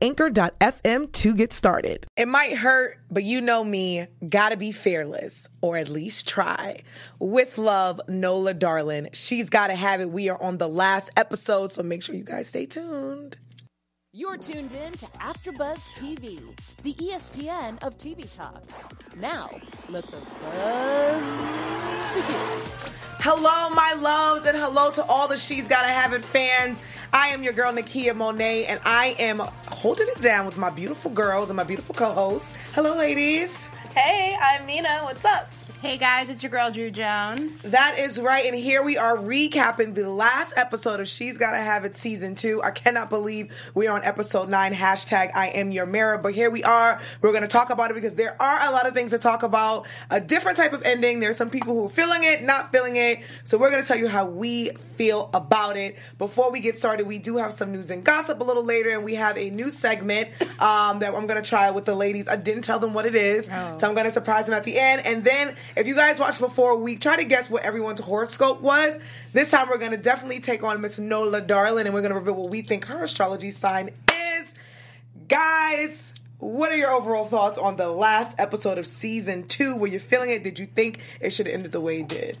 [0.00, 2.06] anchor.fm to get started.
[2.16, 6.82] It might hurt, but you know me, gotta be fearless, or at least try.
[7.18, 9.08] With love, Nola Darling.
[9.12, 10.10] She's gotta have it.
[10.10, 13.36] We are on the last episode, so make sure you guys stay tuned.
[14.14, 16.38] You're tuned in to AfterBuzz TV,
[16.82, 18.62] the ESPN of TV talk.
[19.16, 19.58] Now,
[19.88, 21.22] let the buzz
[22.12, 22.36] begin.
[23.20, 26.82] Hello, my loves, and hello to all the She's Gotta Have It fans.
[27.14, 31.10] I am your girl, Nakia Monet, and I am holding it down with my beautiful
[31.10, 32.52] girls and my beautiful co hosts.
[32.74, 33.68] Hello, ladies.
[33.94, 35.04] Hey, I'm Nina.
[35.04, 35.50] What's up?
[35.82, 37.60] Hey guys, it's your girl Drew Jones.
[37.62, 41.84] That is right, and here we are recapping the last episode of She's Gotta Have
[41.84, 42.62] It season two.
[42.62, 44.72] I cannot believe we are on episode nine.
[44.72, 47.02] Hashtag I am your mirror, but here we are.
[47.20, 49.88] We're gonna talk about it because there are a lot of things to talk about.
[50.08, 51.18] A different type of ending.
[51.18, 53.18] There's some people who are feeling it, not feeling it.
[53.42, 55.98] So we're gonna tell you how we feel about it.
[56.16, 59.02] Before we get started, we do have some news and gossip a little later, and
[59.02, 60.28] we have a new segment
[60.60, 62.28] um, that I'm gonna try with the ladies.
[62.28, 65.04] I didn't tell them what it is, so I'm gonna surprise them at the end,
[65.04, 68.98] and then if you guys watched before, we try to guess what everyone's horoscope was.
[69.32, 72.18] This time we're going to definitely take on Miss Nola Darling and we're going to
[72.18, 74.54] reveal what we think her astrology sign is.
[75.28, 79.76] Guys, what are your overall thoughts on the last episode of season two?
[79.76, 80.42] Were you feeling it?
[80.42, 82.38] Did you think it should have ended the way it did?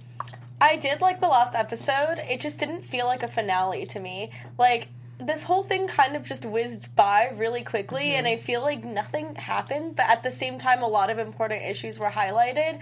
[0.60, 2.18] I did like the last episode.
[2.18, 4.30] It just didn't feel like a finale to me.
[4.58, 4.88] Like,
[5.18, 8.40] this whole thing kind of just whizzed by really quickly, and mm-hmm.
[8.40, 11.98] I feel like nothing happened, but at the same time, a lot of important issues
[11.98, 12.78] were highlighted.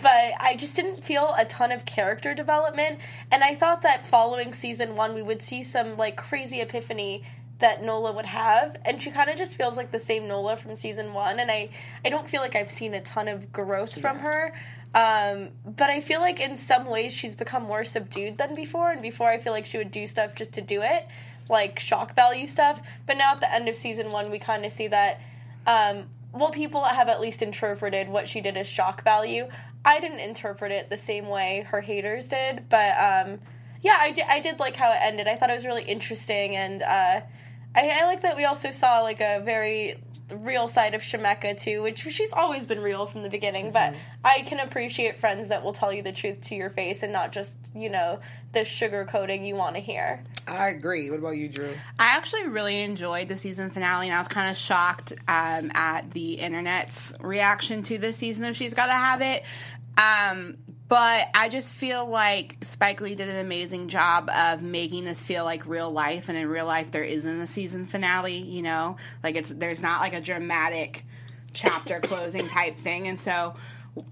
[0.00, 3.00] But I just didn't feel a ton of character development,
[3.30, 7.24] and I thought that following season one, we would see some like crazy epiphany
[7.58, 10.76] that Nola would have, and she kind of just feels like the same Nola from
[10.76, 11.70] season one, and I
[12.04, 14.52] I don't feel like I've seen a ton of growth from her.
[14.94, 19.02] Um, but I feel like in some ways she's become more subdued than before, and
[19.02, 21.06] before I feel like she would do stuff just to do it,
[21.48, 22.80] like shock value stuff.
[23.06, 25.20] But now at the end of season one, we kind of see that.
[25.66, 29.48] Um, well, people have at least interpreted what she did as shock value.
[29.84, 33.40] I didn't interpret it the same way her haters did, but um,
[33.80, 35.28] yeah, I did, I did like how it ended.
[35.28, 37.20] I thought it was really interesting, and uh,
[37.74, 39.96] I, I like that we also saw like a very
[40.36, 43.70] real side of Shemeka too, which she's always been real from the beginning.
[43.70, 43.94] But
[44.24, 47.32] I can appreciate friends that will tell you the truth to your face and not
[47.32, 48.20] just you know
[48.52, 50.24] the sugar coating you want to hear.
[50.46, 51.10] I agree.
[51.10, 51.74] What about you, Drew?
[51.98, 56.10] I actually really enjoyed the season finale, and I was kind of shocked um, at
[56.12, 59.44] the internet's reaction to this season of She's Gotta Have It.
[59.98, 60.56] Um,
[60.88, 65.44] but I just feel like Spike Lee did an amazing job of making this feel
[65.44, 68.38] like real life, and in real life, there isn't a season finale.
[68.38, 71.04] You know, like it's there's not like a dramatic
[71.52, 73.54] chapter closing type thing, and so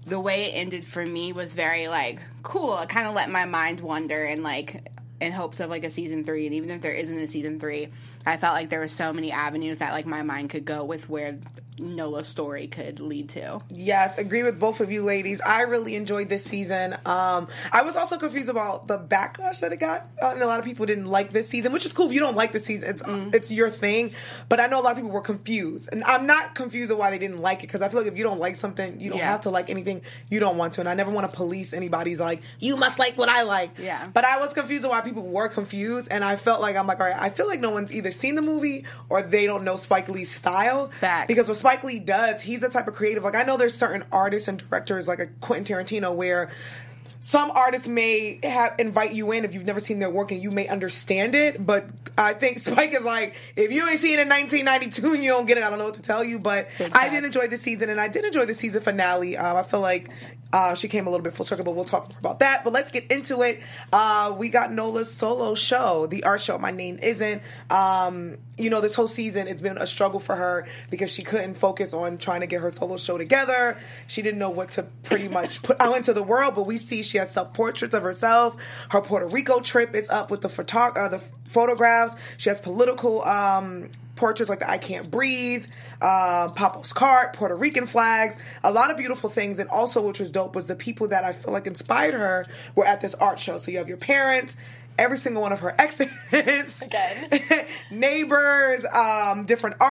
[0.05, 2.77] the way it ended for me was very like cool.
[2.79, 4.87] It kind of let my mind wander and like
[5.19, 7.89] in hopes of like a season three, and even if there isn't a season three,
[8.23, 11.09] I felt like there were so many avenues that like my mind could go with
[11.09, 11.39] where
[11.79, 13.61] Nola's story could lead to.
[13.69, 15.41] Yes, agree with both of you ladies.
[15.41, 16.93] I really enjoyed this season.
[17.05, 20.59] Um, I was also confused about the backlash that it got, uh, and a lot
[20.59, 22.07] of people didn't like this season, which is cool.
[22.07, 24.11] If you don't like the season, it's it's your thing.
[24.49, 27.11] But I know a lot of people were confused, and I'm not confused of why
[27.11, 29.19] they didn't like it because I feel like if you don't like something, you don't
[29.19, 29.31] Yeah.
[29.31, 30.81] have to like anything you don't want to.
[30.81, 33.71] And I never want to police anybody's like you must like what I like.
[33.79, 34.07] Yeah.
[34.13, 36.99] But I was confused of why people were confused, and I felt like I'm like,
[36.99, 39.75] all right, I feel like no one's either seen the movie or they don't know
[39.75, 40.87] Spike Lee's style.
[40.87, 41.27] Facts.
[41.27, 43.23] Because what Spike Lee does, he's a type of creative.
[43.23, 46.49] Like I know there's certain artists and directors like a Quentin Tarantino where
[47.19, 50.49] some artists may have invite you in if you've never seen their work and you
[50.49, 54.29] may understand it, but I think Spike is like, if you ain't seen it in
[54.29, 56.39] 1992 and you don't get it, I don't know what to tell you.
[56.39, 59.35] But I did enjoy the season and I did enjoy the season finale.
[59.35, 60.09] Um, I feel like
[60.53, 62.63] uh, she came a little bit full circle, but we'll talk more about that.
[62.63, 63.59] But let's get into it.
[63.91, 66.57] Uh, we got Nola's solo show, the art show.
[66.57, 67.41] My name isn't.
[67.69, 71.55] Um, you know, this whole season it's been a struggle for her because she couldn't
[71.55, 73.77] focus on trying to get her solo show together.
[74.07, 76.55] She didn't know what to pretty much put out into the world.
[76.55, 78.55] But we see she has self portraits of herself.
[78.89, 82.15] Her Puerto Rico trip is up with the photo- uh, the photographs.
[82.37, 83.23] She has political.
[83.23, 85.67] Um, portraits like the I Can't Breathe,
[86.01, 89.59] uh, Papo's Cart, Puerto Rican flags, a lot of beautiful things.
[89.59, 92.45] And also, which was dope, was the people that I feel like inspired her
[92.75, 93.57] were at this art show.
[93.57, 94.57] So you have your parents,
[94.97, 97.29] every single one of her exes, Again.
[97.91, 99.91] neighbors, um, different art.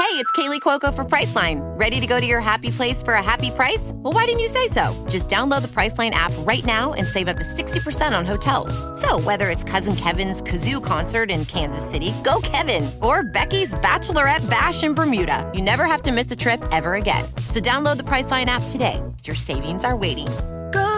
[0.00, 1.60] Hey, it's Kaley Cuoco for Priceline.
[1.78, 3.92] Ready to go to your happy place for a happy price?
[3.96, 5.06] Well, why didn't you say so?
[5.10, 8.72] Just download the Priceline app right now and save up to 60% on hotels.
[8.98, 14.48] So, whether it's Cousin Kevin's Kazoo concert in Kansas City, go Kevin, or Becky's Bachelorette
[14.48, 17.24] Bash in Bermuda, you never have to miss a trip ever again.
[17.48, 19.00] So, download the Priceline app today.
[19.24, 20.28] Your savings are waiting.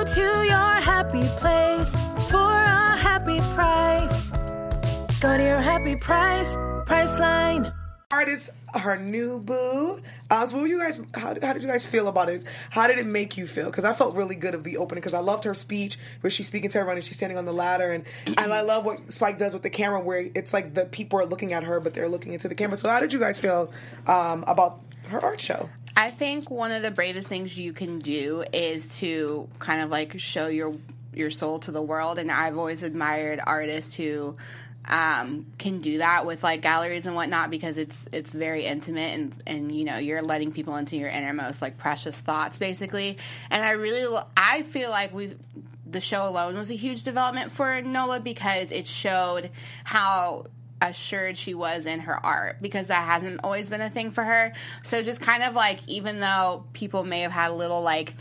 [0.03, 1.93] Go to your happy place
[2.29, 4.33] for a happy price.
[5.21, 6.57] Go to your happy price,
[6.87, 7.73] Priceline.
[8.13, 10.01] artist her new boo.
[10.29, 11.05] Uh, so, what were you guys?
[11.15, 12.43] How, how did you guys feel about it?
[12.71, 13.67] How did it make you feel?
[13.67, 16.49] Because I felt really good of the opening because I loved her speech where she's
[16.49, 19.39] speaking to everyone and she's standing on the ladder, and and I love what Spike
[19.39, 22.09] does with the camera where it's like the people are looking at her but they're
[22.09, 22.77] looking into the camera.
[22.77, 23.73] So, how did you guys feel
[24.09, 25.71] um, about her art show?
[25.97, 30.19] I think one of the bravest things you can do is to kind of like
[30.19, 30.75] show your
[31.15, 34.37] your soul to the world, and I've always admired artists who
[34.87, 39.43] um, can do that with like galleries and whatnot because it's it's very intimate and
[39.47, 43.19] and you know you're letting people into your innermost like precious thoughts basically.
[43.51, 45.37] And I really I feel like we
[45.87, 49.51] the show alone was a huge development for Nola because it showed
[49.85, 50.47] how
[50.89, 54.53] assured she was in her art because that hasn't always been a thing for her.
[54.83, 58.15] So just kind of like even though people may have had a little like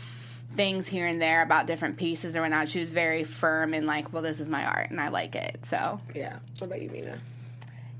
[0.54, 4.12] things here and there about different pieces or whatnot, she was very firm and like,
[4.12, 5.64] well, this is my art and I like it.
[5.64, 6.38] So Yeah.
[6.58, 7.18] What about you, Mina?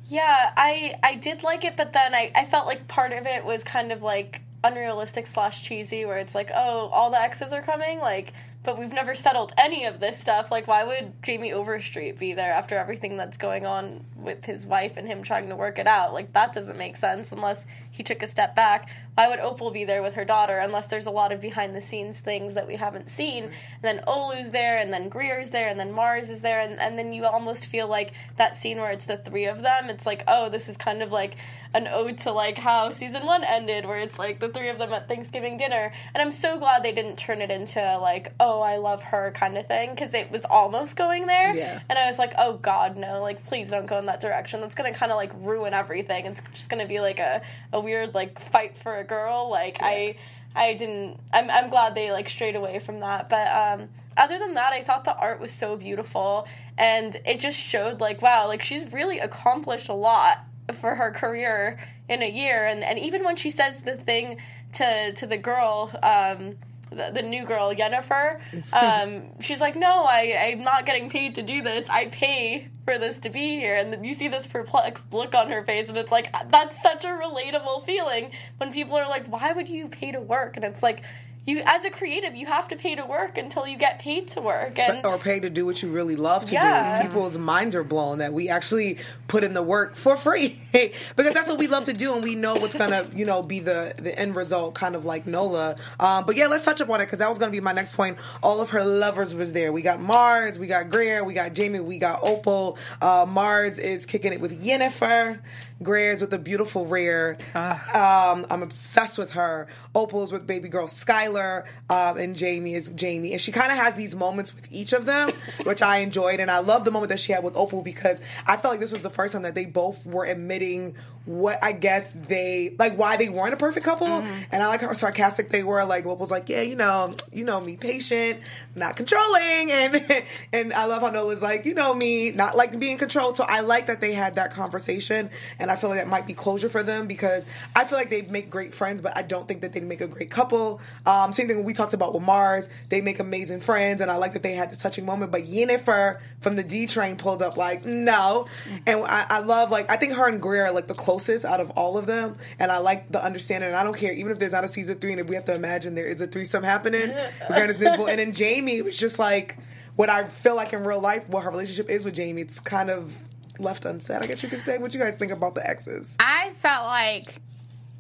[0.07, 3.45] Yeah, I I did like it, but then I, I felt like part of it
[3.45, 7.63] was kind of like unrealistic slash cheesy, where it's like, oh, all the exes are
[7.63, 8.33] coming, like,
[8.65, 10.51] but we've never settled any of this stuff.
[10.51, 14.97] Like, why would Jamie Overstreet be there after everything that's going on with his wife
[14.97, 16.13] and him trying to work it out?
[16.13, 18.89] Like, that doesn't make sense unless he took a step back.
[19.15, 21.81] Why would Opal be there with her daughter unless there's a lot of behind the
[21.81, 23.45] scenes things that we haven't seen?
[23.45, 26.99] And then Olu's there, and then Greer's there, and then Mars is there, and, and
[26.99, 30.23] then you almost feel like that scene where it's the three of them, it's like,
[30.29, 31.37] oh, this is kind of like
[31.75, 34.93] an ode to like how season one ended, where it's like the three of them
[34.93, 35.93] at Thanksgiving dinner.
[36.15, 39.57] And I'm so glad they didn't turn it into like, oh, I love her kind
[39.57, 41.55] of thing, because it was almost going there.
[41.55, 41.81] Yeah.
[41.89, 44.61] And I was like, oh God, no, like please don't go in that direction.
[44.61, 46.27] That's gonna kind of like ruin everything.
[46.27, 47.43] It's just gonna be like a,
[47.73, 49.51] a weird like fight for a girl.
[49.51, 50.17] Like I,
[50.55, 51.19] I didn't.
[51.33, 53.29] I'm I'm glad they like strayed away from that.
[53.29, 56.47] But um, other than that, I thought the art was so beautiful,
[56.77, 61.79] and it just showed like wow, like she's really accomplished a lot for her career
[62.09, 62.67] in a year.
[62.67, 64.39] And and even when she says the thing
[64.75, 65.91] to to the girl.
[66.03, 66.57] Um,
[66.95, 68.39] the, the new girl Jennifer,
[68.73, 71.89] um, she's like, no, I, I'm not getting paid to do this.
[71.89, 73.77] I pay for this to be here.
[73.77, 77.09] And you see this perplexed look on her face, and it's like, that's such a
[77.09, 80.57] relatable feeling when people are like, why would you pay to work?
[80.57, 81.03] And it's like,
[81.45, 84.41] you as a creative, you have to pay to work until you get paid to
[84.41, 84.79] work.
[84.79, 87.03] And or pay to do what you really love to Yeah.
[87.03, 87.09] do.
[87.09, 91.49] People's minds are blown that we actually put in the work for free because that's
[91.49, 94.17] what we love to do, and we know what's gonna, you know, be the the
[94.17, 95.77] end result, kind of like Nola.
[95.99, 98.19] Um, but yeah, let's touch upon it because that was gonna be my next point.
[98.43, 99.73] All of her lovers was there.
[99.73, 102.79] We got Mars, we got Greer, we got Jamie, we got Opal.
[103.01, 105.41] Uh, Mars is kicking it with Yennefer.
[105.83, 107.37] Greer's with the beautiful Rare.
[107.57, 109.67] Um, I'm obsessed with her.
[109.97, 113.33] Opal's with baby girl Skylar, um, and Jamie is Jamie.
[113.33, 115.33] And she kind of has these moments with each of them,
[115.65, 116.41] which I enjoyed.
[116.41, 118.93] And I love the moment that she had with Opal because I felt like this
[118.93, 123.17] was the first time that they both were admitting what I guess they like why
[123.17, 124.09] they weren't a perfect couple.
[124.09, 125.85] And I like how sarcastic they were.
[125.85, 128.41] Like Opal's like, yeah, you know, you know me, patient,
[128.75, 129.23] not controlling,
[129.71, 133.37] and and I love how Nola's like, you know me, not like being controlled.
[133.37, 136.35] So I like that they had that conversation, and I feel like that might be
[136.35, 139.61] closure for them because I feel like they make great friends, but I don't think
[139.61, 140.81] that they make a great couple.
[141.07, 144.17] Um, same thing when we talked about with Mars, they make amazing friends, and I
[144.17, 145.31] like that they had this touching moment.
[145.31, 148.47] But Yennefer from the D Train pulled up like no,
[148.87, 151.61] and I, I love like I think her and Greer are like the closest out
[151.61, 153.69] of all of them, and I like the understanding.
[153.69, 155.45] And I don't care even if there's not a season three, and if we have
[155.47, 157.11] to imagine there is a threesome happening,
[157.49, 158.09] we're gonna simple.
[158.09, 159.59] And then Jamie was just like
[159.97, 162.43] what I feel like in real life, what her relationship is with Jamie.
[162.43, 163.15] It's kind of
[163.59, 164.23] left unsaid.
[164.23, 164.79] I guess you could say.
[164.79, 166.17] What you guys think about the exes?
[166.19, 167.43] I felt like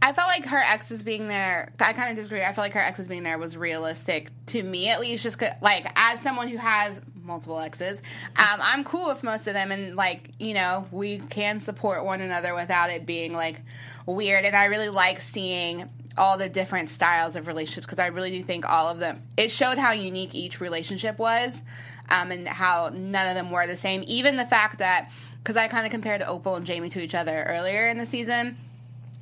[0.01, 1.73] I felt like her exes being there.
[1.79, 2.41] I kind of disagree.
[2.43, 5.23] I felt like her exes being there was realistic to me, at least.
[5.23, 8.03] just like as someone who has multiple exes,
[8.37, 12.21] um, I'm cool with most of them, and like you know, we can support one
[12.21, 13.61] another without it being like
[14.07, 14.45] weird.
[14.45, 15.89] And I really like seeing
[16.19, 19.23] all the different styles of relationships because I really do think all of them.
[19.37, 21.63] It showed how unique each relationship was,
[22.09, 24.05] um, and how none of them were the same.
[24.07, 27.43] Even the fact that because I kind of compared Opal and Jamie to each other
[27.43, 28.57] earlier in the season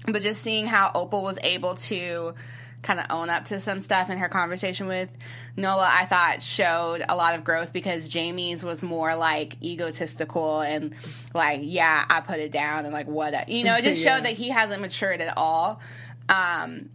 [0.06, 2.34] but just seeing how Opal was able to
[2.82, 5.10] kind of own up to some stuff in her conversation with
[5.56, 10.94] Nola, I thought showed a lot of growth because Jamie's was more like egotistical and
[11.34, 14.16] like, yeah, I put it down and like what, you know, it just Yeah.
[14.16, 15.80] showed that he hasn't matured at all.
[16.28, 16.88] Um,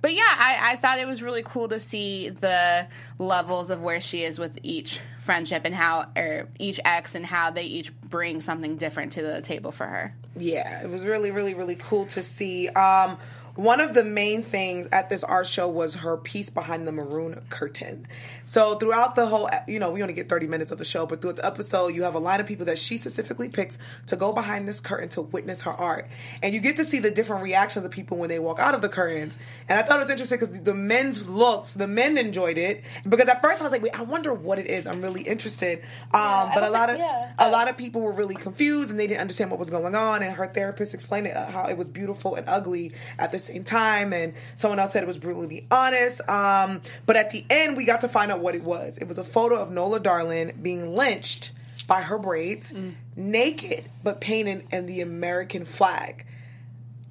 [0.00, 2.86] but yeah, I, I thought it was really cool to see the
[3.18, 7.50] levels of where she is with each friendship and how, or each ex, and how
[7.50, 10.14] they each bring something different to the table for her.
[10.36, 12.68] Yeah, it was really, really, really cool to see.
[12.68, 13.16] Um,
[13.56, 17.40] one of the main things at this art show was her piece behind the maroon
[17.50, 18.06] curtain.
[18.44, 21.20] So throughout the whole, you know, we only get 30 minutes of the show, but
[21.20, 24.32] throughout the episode, you have a line of people that she specifically picks to go
[24.32, 26.08] behind this curtain to witness her art.
[26.42, 28.82] And you get to see the different reactions of people when they walk out of
[28.82, 29.38] the curtains.
[29.68, 32.82] And I thought it was interesting because the men's looks, the men enjoyed it.
[33.08, 34.86] Because at first I was like, wait, I wonder what it is.
[34.86, 35.80] I'm really interested.
[36.12, 37.32] Um, but a lot of, yeah.
[37.38, 40.22] a lot of people were really confused and they didn't understand what was going on
[40.22, 43.64] and her therapist explained it uh, how it was beautiful and ugly at the same
[43.64, 47.84] time and someone else said it was brutally honest um, but at the end we
[47.84, 50.94] got to find out what it was it was a photo of nola darling being
[50.94, 51.52] lynched
[51.86, 52.72] by her braids
[53.16, 56.24] naked but painted in the american flag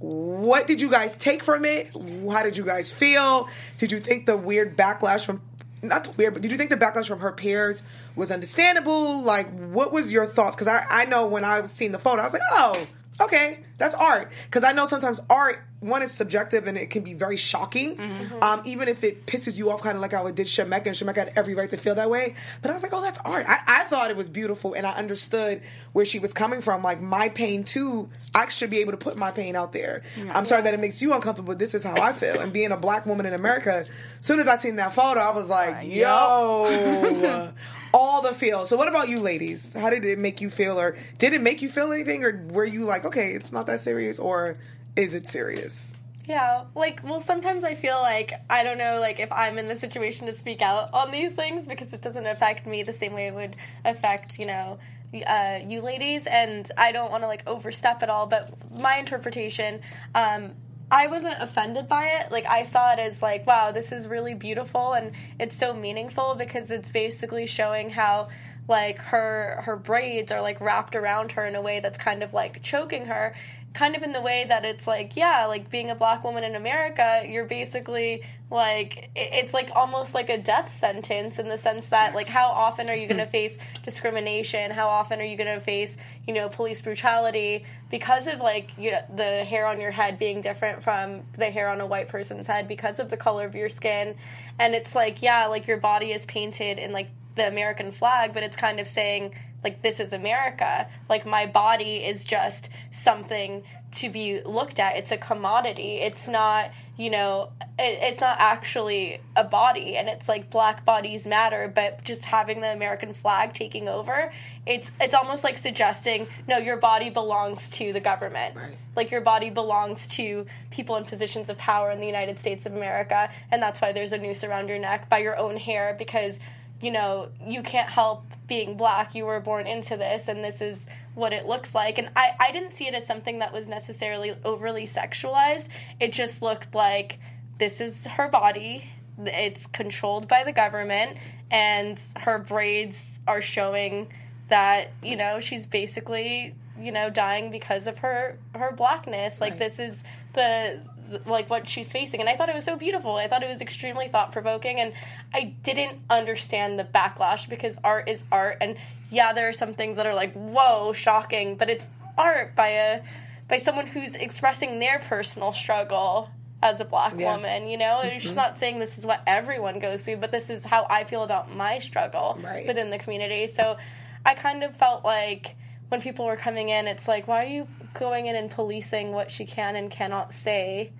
[0.03, 1.95] what did you guys take from it?
[2.29, 3.47] How did you guys feel?
[3.77, 5.41] Did you think the weird backlash from
[5.81, 7.83] not the weird, but did you think the backlash from her peers
[8.15, 9.21] was understandable?
[9.21, 10.55] Like, what was your thoughts?
[10.55, 12.87] Because I, I know when I was seeing the photo, I was like, oh,
[13.21, 14.31] okay, that's art.
[14.45, 17.99] Because I know sometimes art, one is subjective and it can be very shocking,
[18.41, 20.95] um, even if it pisses you off, kind of like how it did Shemeka, and
[20.95, 22.35] Shemeka had every right to feel that way.
[22.61, 23.45] But I was like, oh, that's art.
[23.47, 26.83] I, I thought it was beautiful, and I understood where she was coming from.
[26.83, 30.03] Like my pain too, I should be able to put my pain out there.
[30.33, 32.39] I'm sorry that it makes you uncomfortable, but this is how I feel.
[32.39, 35.31] And being a black woman in America, as soon as I seen that photo, I
[35.35, 37.51] was like, yo.
[37.93, 38.69] all the feels.
[38.69, 39.73] So, what about you, ladies?
[39.73, 42.65] How did it make you feel, or did it make you feel anything, or were
[42.65, 44.57] you like, okay, it's not that serious, or
[44.95, 45.95] is it serious?
[46.25, 49.77] Yeah, like, well, sometimes I feel like I don't know, like, if I'm in the
[49.77, 53.27] situation to speak out on these things because it doesn't affect me the same way
[53.27, 54.79] it would affect, you know,
[55.27, 58.25] uh, you ladies, and I don't want to like overstep at all.
[58.25, 59.81] But my interpretation,
[60.15, 60.53] um,
[60.91, 62.31] I wasn't offended by it.
[62.31, 66.35] Like I saw it as like, wow, this is really beautiful and it's so meaningful
[66.35, 68.27] because it's basically showing how
[68.67, 72.33] like her her braids are like wrapped around her in a way that's kind of
[72.33, 73.35] like choking her
[73.73, 76.55] kind of in the way that it's like yeah like being a black woman in
[76.55, 78.21] america you're basically
[78.53, 82.87] like it's like almost like a death sentence in the sense that like how often
[82.87, 84.69] are you going to face discrimination?
[84.69, 87.65] How often are you going to face you know police brutality?
[87.89, 91.67] Because of like you know, the hair on your head being different from the hair
[91.67, 94.13] on a white person's head because of the color of your skin.
[94.59, 98.43] And it's like yeah like your body is painted in like the american flag but
[98.43, 100.87] it's kind of saying like this is America.
[101.09, 104.97] Like my body is just something to be looked at.
[104.97, 105.97] It's a commodity.
[105.97, 109.95] It's not, you know, it, it's not actually a body.
[109.95, 114.31] And it's like black bodies matter, but just having the American flag taking over,
[114.65, 118.55] it's it's almost like suggesting no, your body belongs to the government.
[118.95, 122.73] Like your body belongs to people in positions of power in the United States of
[122.73, 126.39] America, and that's why there's a noose around your neck by your own hair because
[126.83, 129.15] you know, you can't help being black.
[129.15, 130.85] You were born into this, and this is
[131.15, 131.97] what it looks like.
[131.97, 135.69] And I, I didn't see it as something that was necessarily overly sexualized.
[136.01, 137.19] It just looked like
[137.57, 138.89] this is her body.
[139.17, 141.17] It's controlled by the government,
[141.49, 144.09] and her braids are showing
[144.49, 149.39] that, you know, she's basically, you know, dying because of her her blackness.
[149.39, 150.81] Like this is the
[151.25, 152.19] like what she's facing.
[152.19, 153.15] And i thought it was so beautiful.
[153.15, 154.79] I thought it was extremely thought-provoking.
[154.79, 154.93] And
[155.33, 158.57] i didn't understand the backlash because art is art.
[158.61, 158.77] And
[159.11, 161.55] yeah there are some things that are like whoa shocking.
[161.55, 163.01] But it's art by a
[163.47, 166.29] by someone who's expressing their personal struggle
[166.61, 167.35] as a black Yeah.
[167.35, 168.01] woman you know?
[168.03, 168.35] It's just mm-hmm.
[168.37, 171.53] not saying this is what everyone goes through but this is how i feel about
[171.53, 172.65] my struggle Right.
[172.67, 173.47] within the community.
[173.47, 173.77] So
[174.25, 175.55] i kind of felt like
[175.89, 179.29] when people were coming in it's like why are you going in and policing what
[179.29, 180.91] she can and cannot say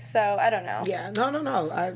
[0.00, 0.82] so I don't know.
[0.84, 1.70] Yeah, no, no, no.
[1.70, 1.94] I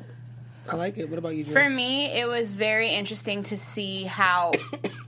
[0.68, 1.08] I like it.
[1.08, 1.52] What about you, Drew?
[1.52, 4.52] For me, it was very interesting to see how.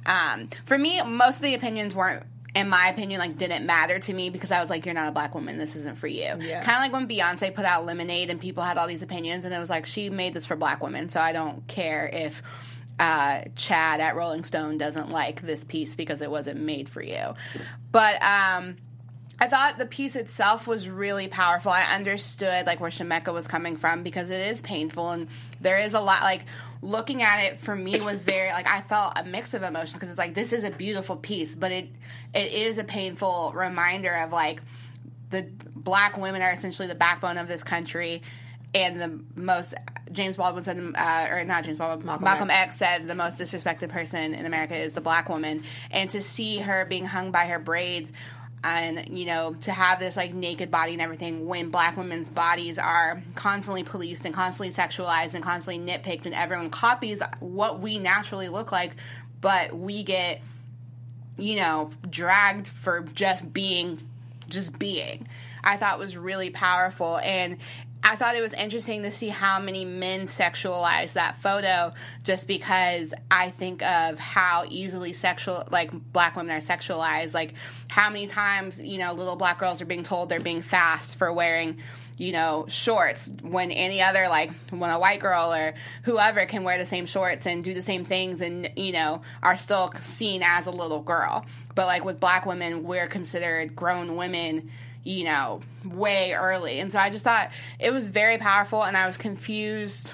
[0.08, 2.22] Um, for me, most of the opinions weren't,
[2.54, 5.10] in my opinion, like didn't matter to me because I was like, "You're not a
[5.10, 5.58] black woman.
[5.58, 6.62] This isn't for you." Yeah.
[6.62, 9.52] Kind of like when Beyonce put out Lemonade and people had all these opinions, and
[9.52, 12.40] it was like she made this for black women, so I don't care if.
[13.00, 17.34] Uh, Chad at Rolling Stone doesn't like this piece because it wasn't made for you.
[17.92, 18.76] But um,
[19.38, 21.70] I thought the piece itself was really powerful.
[21.70, 25.28] I understood like where Shemeka was coming from because it is painful and
[25.60, 26.46] there is a lot like
[26.80, 30.08] looking at it for me was very like I felt a mix of emotions because
[30.08, 31.88] it's like this is a beautiful piece, but it
[32.34, 34.62] it is a painful reminder of like
[35.30, 38.22] the black women are essentially the backbone of this country
[38.74, 39.74] and the most
[40.12, 42.68] James Baldwin said, uh, or not James Baldwin, Malcolm Malcolm, X.
[42.68, 42.76] X.
[42.76, 46.84] said the most disrespected person in America is the black woman, and to see her
[46.84, 48.12] being hung by her braids.
[48.64, 52.78] And you know, to have this like naked body and everything, when black women's bodies
[52.78, 58.48] are constantly policed and constantly sexualized and constantly nitpicked, and everyone copies what we naturally
[58.48, 58.92] look like,
[59.40, 60.40] but we get
[61.38, 64.00] you know, dragged for just being
[64.48, 65.26] just being.
[65.64, 67.58] I thought was really powerful and
[68.08, 73.12] I thought it was interesting to see how many men sexualize that photo just because
[73.32, 77.54] I think of how easily sexual like black women are sexualized like
[77.88, 81.32] how many times, you know, little black girls are being told they're being fast for
[81.32, 81.78] wearing
[82.16, 86.78] you know, shorts when any other, like, when a white girl or whoever can wear
[86.78, 90.66] the same shorts and do the same things and, you know, are still seen as
[90.66, 91.44] a little girl.
[91.75, 94.70] But, like, with black women, we're considered grown women,
[95.06, 96.80] you know, way early.
[96.80, 100.12] And so I just thought it was very powerful and I was confused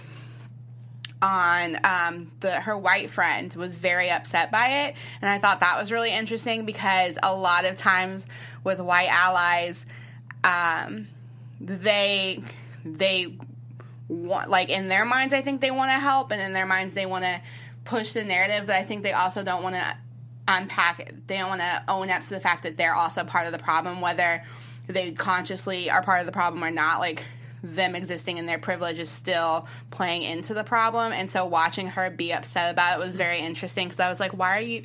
[1.22, 5.78] on um, the her white friend was very upset by it and i thought that
[5.78, 8.26] was really interesting because a lot of times
[8.64, 9.86] with white allies
[10.42, 11.06] um,
[11.60, 12.42] they
[12.84, 13.36] they
[14.08, 16.92] want like in their minds i think they want to help and in their minds
[16.92, 17.40] they want to
[17.84, 19.96] push the narrative but i think they also don't want to
[20.48, 23.46] unpack it they don't want to own up to the fact that they're also part
[23.46, 24.42] of the problem whether
[24.92, 27.24] they consciously are part of the problem or not like
[27.62, 32.10] them existing in their privilege is still playing into the problem and so watching her
[32.10, 34.84] be upset about it was very interesting because i was like why are you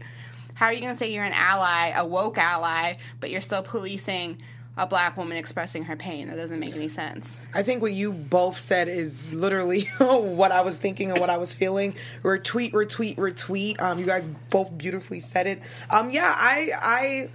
[0.54, 3.64] how are you going to say you're an ally a woke ally but you're still
[3.64, 4.38] policing
[4.78, 6.28] a black woman expressing her pain.
[6.28, 7.38] That doesn't make any sense.
[7.54, 11.38] I think what you both said is literally what I was thinking and what I
[11.38, 11.96] was feeling.
[12.22, 13.82] Retweet, retweet, retweet.
[13.82, 15.62] Um, you guys both beautifully said it.
[15.90, 17.30] Um, yeah, I, I,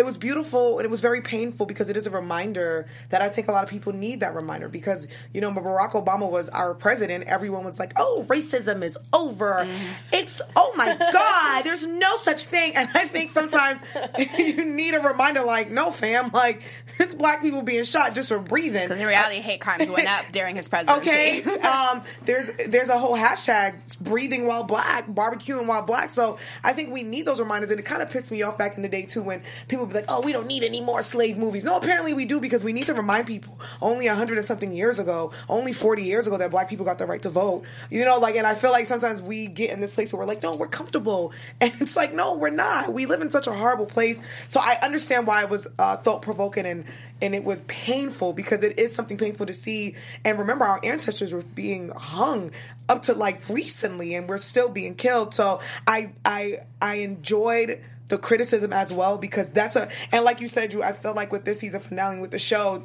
[0.00, 3.28] it was beautiful and it was very painful because it is a reminder that I
[3.28, 6.48] think a lot of people need that reminder because you know when Barack Obama was
[6.48, 9.68] our president everyone was like oh racism is over
[10.12, 13.82] it's oh my god there's no such thing and I think sometimes
[14.38, 16.64] you need a reminder like no fam like
[16.98, 20.26] it's black people being shot just for breathing Because in reality, hate crimes went up
[20.32, 21.10] during his presidency.
[21.10, 21.42] Okay.
[21.60, 26.10] um, there's there's a whole hashtag breathing while black, barbecuing while black.
[26.10, 28.76] So I think we need those reminders, and it kind of pissed me off back
[28.76, 31.36] in the day too when people be like, "Oh, we don't need any more slave
[31.36, 33.58] movies." No, apparently we do because we need to remind people.
[33.80, 36.98] Only a hundred and something years ago, only forty years ago, that black people got
[36.98, 37.64] the right to vote.
[37.90, 40.26] You know, like, and I feel like sometimes we get in this place where we're
[40.26, 42.92] like, "No, we're comfortable," and it's like, "No, we're not.
[42.92, 46.22] We live in such a horrible place." So I understand why it was uh, thought
[46.22, 46.84] provoking and
[47.22, 51.32] and it was painful because it is something painful to see and remember our ancestors
[51.32, 52.50] were being hung
[52.88, 58.18] up to like recently and we're still being killed so i i i enjoyed the
[58.18, 61.44] criticism as well because that's a and like you said drew i feel like with
[61.44, 62.84] this season finale with the show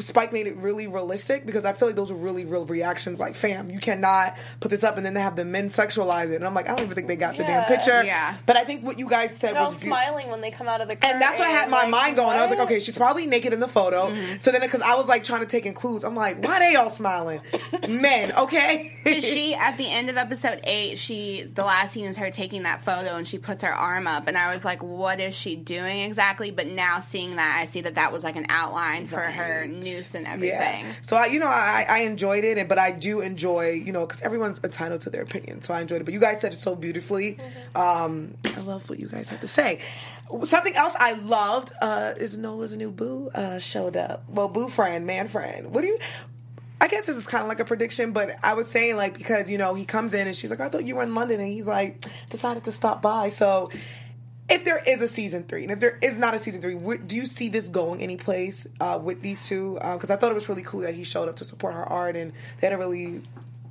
[0.00, 3.20] Spike made it really realistic because I feel like those were really real reactions.
[3.20, 6.36] Like, fam, you cannot put this up, and then they have the men sexualize it,
[6.36, 8.02] and I'm like, I don't even think they got the damn picture.
[8.04, 8.36] Yeah.
[8.46, 10.80] But I think what you guys said They're was beau- smiling when they come out
[10.80, 11.12] of the curtain.
[11.12, 12.36] and that's what had my like, mind going.
[12.36, 14.08] I was like, okay, she's probably naked in the photo.
[14.08, 14.38] Mm-hmm.
[14.38, 16.74] So then, because I was like trying to take in clues, I'm like, why they
[16.76, 17.40] all smiling?
[17.88, 18.90] Men, okay.
[19.04, 22.84] she at the end of episode eight, she the last scene is her taking that
[22.84, 26.00] photo and she puts her arm up, and I was like, what is she doing
[26.00, 26.50] exactly?
[26.50, 30.14] But now seeing that, I see that that was like an outline for her noose
[30.14, 30.86] and everything.
[30.86, 30.92] Yeah.
[31.02, 34.06] So I, you know, I, I enjoyed it, and but I do enjoy, you know,
[34.06, 35.62] because everyone's entitled to their opinion.
[35.62, 36.04] So I enjoyed it.
[36.04, 37.38] But you guys said it so beautifully.
[37.74, 39.80] Um, I love what you guys had to say.
[40.44, 44.24] Something else I loved uh, is Nola's new boo uh, showed up.
[44.28, 45.74] Well, boo friend, man friend.
[45.74, 45.98] What do you?
[46.82, 49.50] I guess this is kind of like a prediction, but I was saying like because
[49.50, 51.48] you know he comes in and she's like, I thought you were in London, and
[51.48, 53.28] he's like decided to stop by.
[53.28, 53.70] So
[54.50, 57.16] if there is a season three, and if there is not a season three, do
[57.16, 59.74] you see this going any place uh, with these two?
[59.74, 62.16] Because I thought it was really cool that he showed up to support her art,
[62.16, 63.22] and they had a really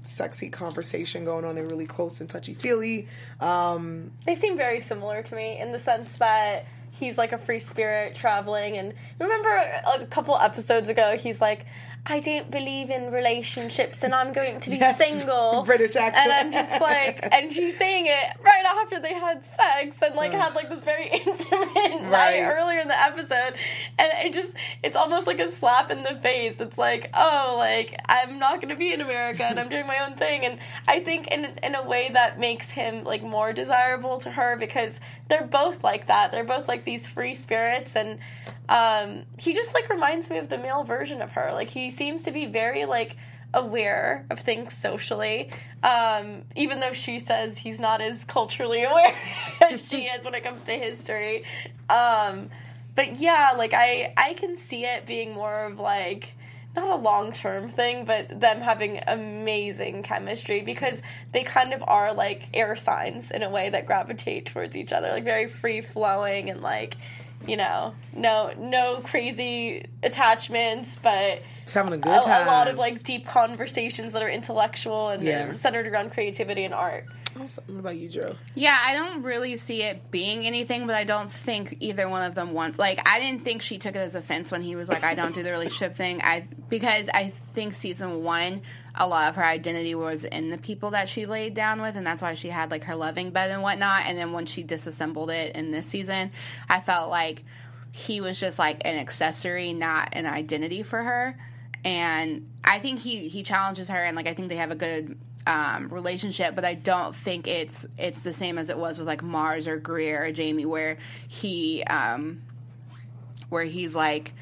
[0.04, 1.56] sexy conversation going on.
[1.56, 3.08] They're really close and touchy feely.
[3.40, 7.60] Um, They seem very similar to me in the sense that he's like a free
[7.60, 8.78] spirit traveling.
[8.78, 11.66] And remember a couple episodes ago, he's like,
[12.12, 15.64] I don't believe in relationships and I'm going to be Yes, single.
[15.64, 16.18] British accent.
[16.26, 20.32] And I'm just like, and she's saying it right after they had sex and like
[20.32, 22.40] had like this very intimate night Right.
[22.42, 23.54] earlier in the episode.
[24.00, 26.60] And it just, it's almost like a slap in the face.
[26.60, 30.00] It's like, oh, like, I'm not going to be in America and I'm doing my
[30.06, 30.46] own thing.
[30.46, 34.58] And I think in, in a way that makes him like more desirable to her
[34.58, 36.32] because they're both like that.
[36.32, 38.18] They're both like these free spirits and
[38.68, 41.50] um, he just like reminds me of the male version of her.
[41.54, 43.18] Like he seems to be very like
[43.54, 45.52] aware of things socially,
[45.84, 49.14] um, even though she says he's not as culturally aware
[49.70, 51.44] as she is when it comes to history.
[51.90, 52.50] Um,
[52.96, 56.32] but yeah, like I I can see it being more of like
[56.76, 61.02] not a long term thing, but them having amazing chemistry because
[61.34, 65.10] they kind of are like air signs in a way that gravitate towards each other,
[65.12, 66.96] like very free flowing and like
[67.48, 72.78] you know no no crazy attachments, but Just having a good a, a lot of
[72.78, 75.50] like deep conversations that are intellectual and Yeah.
[75.54, 77.06] uh, centered around creativity and art.
[77.36, 78.36] What about you, Joe?
[78.56, 82.36] Yeah, I don't really see it being anything, but I don't think either one of
[82.36, 82.78] them wants.
[82.80, 85.34] Like, I didn't think she took it as offense when he was like, "I don't
[85.34, 88.62] do the relationship thing." I because I think season one,
[89.00, 92.06] a lot of her identity was in the people that she laid down with, and
[92.06, 94.04] that's why she had like her loving bed and whatnot.
[94.06, 96.32] And then when she disassembled it in this season,
[96.68, 97.44] I felt like
[97.92, 101.38] he was just like an accessory, not an identity for her.
[101.86, 105.18] And I think he he challenges her, and like I think they have a good
[105.48, 109.24] um, relationship, but I don't think it's it's the same as it was with like
[109.24, 112.42] Mars or Greer or Jamie, where he um,
[113.48, 114.34] where he's like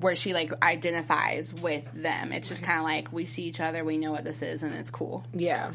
[0.00, 2.32] where she like identifies with them.
[2.32, 4.74] It's just kind of like we see each other, we know what this is, and
[4.74, 5.24] it's cool.
[5.32, 5.72] Yeah.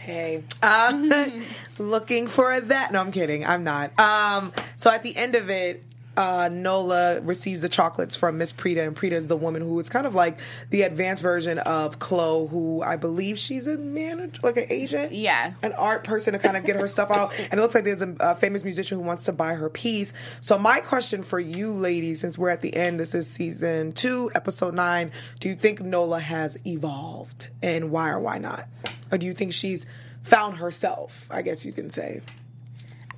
[0.00, 1.40] Hey, uh,
[1.78, 2.92] looking for that?
[2.92, 3.44] No, I'm kidding.
[3.44, 3.98] I'm not.
[3.98, 5.82] Um, so at the end of it,
[6.16, 9.88] uh, Nola receives the chocolates from Miss Prita, and Prita is the woman who is
[9.88, 10.38] kind of like
[10.70, 15.52] the advanced version of Chloe, who I believe she's a manager, like an agent, Yeah.
[15.62, 17.32] an art person to kind of get her stuff out.
[17.50, 20.12] And it looks like there's a, a famous musician who wants to buy her piece.
[20.40, 24.30] So my question for you, ladies, since we're at the end, this is season two,
[24.34, 25.12] episode nine.
[25.40, 28.68] Do you think Nola has evolved, and why or why not?
[29.12, 29.84] Or do you think she's
[30.22, 31.26] found herself?
[31.30, 32.20] I guess you can say.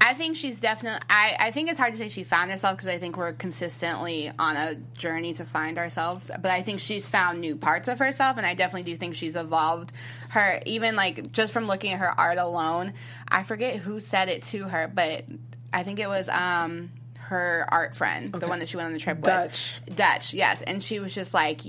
[0.06, 1.00] I think she's definitely.
[1.10, 4.30] I, I think it's hard to say she found herself because I think we're consistently
[4.38, 6.30] on a journey to find ourselves.
[6.30, 9.34] But I think she's found new parts of herself, and I definitely do think she's
[9.34, 9.92] evolved.
[10.28, 12.94] Her even like just from looking at her art alone.
[13.26, 15.24] I forget who said it to her, but
[15.72, 19.00] I think it was um her art friend, the one that she went on the
[19.00, 19.80] trip Dutch.
[19.86, 19.96] with.
[19.96, 19.96] Dutch.
[19.96, 21.62] Dutch, yes, and she was just like,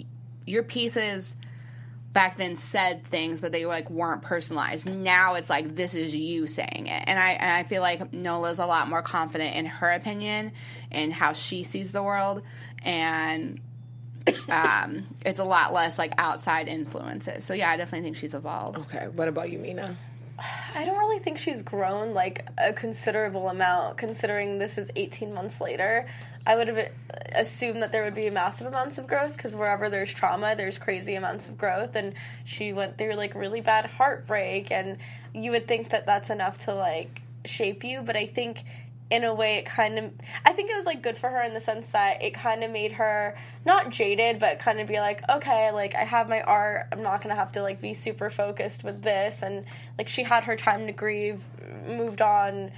[0.46, 1.36] your pieces
[2.18, 4.92] back then said things, but they like weren't personalized.
[4.92, 8.58] Now it's like this is you saying it, and I and I feel like Nola's
[8.58, 10.52] a lot more confident in her opinion
[10.92, 12.42] and how she sees the world,
[12.82, 13.60] and
[14.50, 17.44] um, it's a lot less like outside influences.
[17.44, 18.80] So yeah, I definitely think she's evolved.
[18.80, 19.96] Okay, what about you, Mina?
[20.74, 25.62] I don't really think she's grown like a considerable amount, considering this is 18 months
[25.62, 26.08] later.
[26.48, 26.92] I would have
[27.36, 31.16] assumed that there would be massive amounts of growth because wherever there's trauma, there's crazy
[31.16, 31.98] amounts of growth.
[31.98, 32.14] And
[32.46, 34.98] she went through like really bad heartbreak, and
[35.34, 38.02] you would think that that's enough to like shape you.
[38.02, 38.64] But I think
[39.10, 40.12] in a way it kind of
[40.46, 42.70] i think it was like good for her in the sense that it kind of
[42.70, 46.88] made her not jaded but kind of be like okay like i have my art
[46.92, 49.64] i'm not gonna have to like be super focused with this and
[49.98, 51.42] like she had her time to grieve
[51.86, 52.70] moved on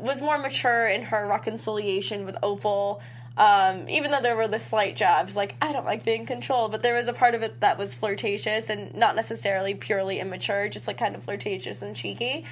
[0.00, 3.00] was more mature in her reconciliation with opal
[3.40, 6.82] um, even though there were the slight jabs, like I don't like being controlled, but
[6.82, 10.86] there was a part of it that was flirtatious and not necessarily purely immature, just
[10.86, 12.44] like kind of flirtatious and cheeky.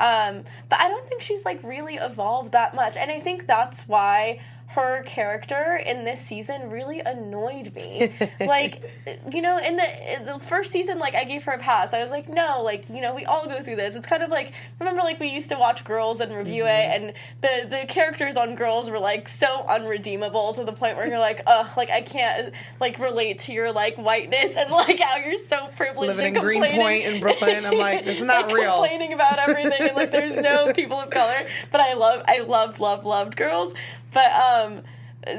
[0.00, 3.88] Um, but I don't think she's like really evolved that much, and I think that's
[3.88, 4.40] why
[4.74, 8.12] her character in this season really annoyed me.
[8.40, 8.82] like,
[9.30, 11.94] you know, in the, in the first season, like I gave her a pass.
[11.94, 13.96] I was like, no, like you know, we all go through this.
[13.96, 17.04] It's kind of like remember, like we used to watch Girls and review it, mm-hmm.
[17.04, 21.18] and the the characters on Girls were like so unredeemable to the point where you're
[21.18, 25.42] like, ugh, like I can't like relate to your like whiteness and like how you're
[25.48, 26.42] so privileged Living and in.
[26.42, 28.72] Greenpoint in Brooklyn, I'm like, this is not Like, real.
[28.72, 31.46] Complaining about everything and like there's no people of color.
[31.70, 33.72] But I love, I loved, loved, loved Girls.
[34.14, 34.82] But um,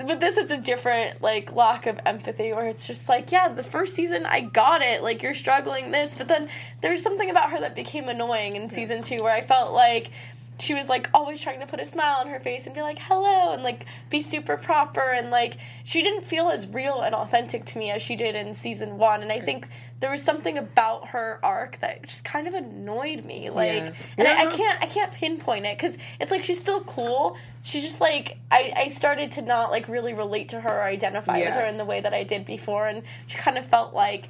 [0.07, 3.63] with this, it's a different like lack of empathy where it's just like, yeah, the
[3.63, 6.49] first season I got it, like you're struggling this, but then
[6.81, 10.11] there's something about her that became annoying in season two where I felt like
[10.59, 12.99] she was like always trying to put a smile on her face and be like
[12.99, 15.11] hello and like be super proper.
[15.11, 18.53] And like she didn't feel as real and authentic to me as she did in
[18.53, 19.21] season one.
[19.21, 19.67] And i think
[20.01, 23.93] there was something about her arc that just kind of annoyed me like Yeah.
[24.17, 27.83] and I, I can't i can't pinpoint it because it's like she's still cool she's
[27.83, 31.53] just like I, I started to not like really relate to her or identify with
[31.55, 34.29] her in the way that i did before and she kind of felt like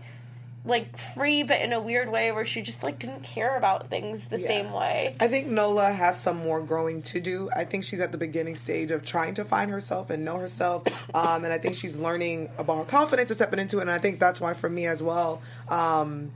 [0.65, 4.27] like free but in a weird way where she just like didn't care about things
[4.27, 7.49] the same way I think Nola has some more growing to do.
[7.55, 10.83] I think she's at the beginning stage of trying to find herself and know herself.
[11.13, 13.83] Um, and I think she's learning about her confidence and stepping into it.
[13.83, 16.31] And I think that's why, for me as well, um,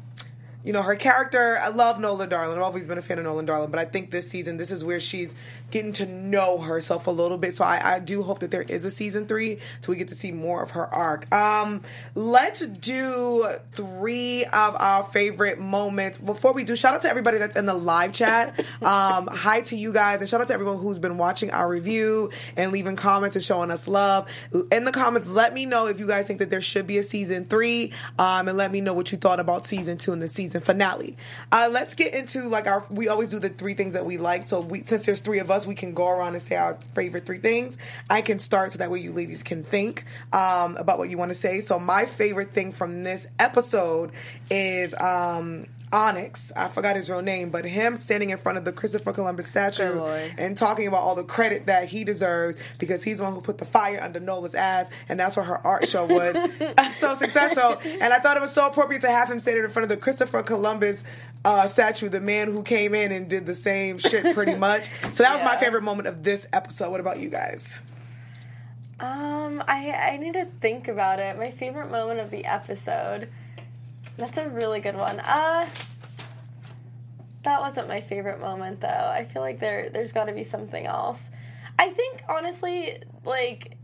[0.64, 1.58] you know, her character.
[1.62, 2.58] I love Nola Darling.
[2.58, 4.84] I've always been a fan of Nola Darling, but I think this season, this is
[4.84, 5.34] where she's
[5.72, 7.56] getting to know herself a little bit.
[7.56, 10.16] So I, I do hope that there is a season three, so we get to
[10.16, 11.34] see more of her arc.
[11.34, 11.82] Um,
[12.14, 16.18] let's do three of our favorite moments.
[16.18, 18.66] Before we do, shout out to everybody that's in the live chat.
[18.80, 22.32] Um, hi to you guys, and shout out to everyone who's been watching our review
[22.56, 24.28] and leaving comments and showing us love.
[24.72, 27.04] In the comments, let me know if you guys think that there should be a
[27.04, 30.28] season three, um, and let me know what you thought about season two and the
[30.28, 31.18] season finale.
[31.52, 32.86] Uh, let's get into like our.
[32.90, 34.48] We always do the three things that we like.
[34.48, 37.26] So we, since there's three of us, we can go around and say our favorite
[37.26, 37.78] three things.
[38.10, 41.30] I can start so that way you ladies can think um, about what you want
[41.30, 41.62] to say.
[41.62, 44.12] So my favorite thing from this episode
[44.50, 44.94] is.
[45.00, 49.12] Um, Onyx, I forgot his real name, but him standing in front of the Christopher
[49.12, 50.00] Columbus statue
[50.38, 53.58] and talking about all the credit that he deserves because he's the one who put
[53.58, 56.36] the fire under Nola's ass, and that's where her art show was
[56.96, 57.80] so successful.
[57.84, 59.98] And I thought it was so appropriate to have him standing in front of the
[59.98, 61.04] Christopher Columbus
[61.44, 64.90] uh, statue, the man who came in and did the same shit pretty much.
[65.14, 66.92] So that was my favorite moment of this episode.
[66.92, 67.82] What about you guys?
[69.00, 71.38] Um, I I need to think about it.
[71.38, 73.30] My favorite moment of the episode.
[74.20, 75.20] That's a really good one.
[75.20, 75.68] Uh
[77.44, 78.88] that wasn't my favorite moment though.
[78.88, 81.22] I feel like there there's got to be something else.
[81.78, 83.78] I think honestly, like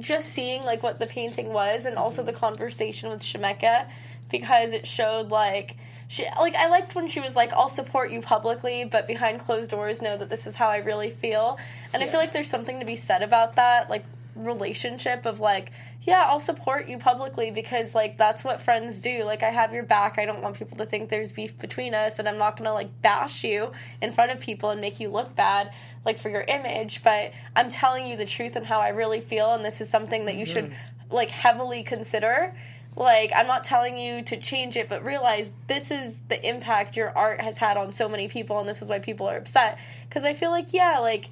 [0.00, 3.86] just seeing like what the painting was and also the conversation with Shemeka
[4.30, 5.76] because it showed like
[6.08, 9.70] she like I liked when she was like I'll support you publicly but behind closed
[9.70, 11.58] doors know that this is how I really feel.
[11.92, 15.70] And I feel like there's something to be said about that like relationship of like
[16.02, 19.24] yeah I'll support you publicly because like that's what friends do.
[19.24, 20.18] Like I have your back.
[20.18, 23.00] I don't want people to think there's beef between us and I'm not gonna like
[23.02, 25.72] bash you in front of people and make you look bad
[26.04, 27.02] like for your image.
[27.02, 30.26] But I'm telling you the truth and how I really feel and this is something
[30.26, 31.14] that you should mm-hmm.
[31.14, 32.54] like heavily consider.
[32.96, 37.10] Like i'm not telling you to change it but realize this is the impact your
[37.18, 39.78] art has had on so many people and this is why people are upset.
[40.08, 41.28] Because i feel like yeah like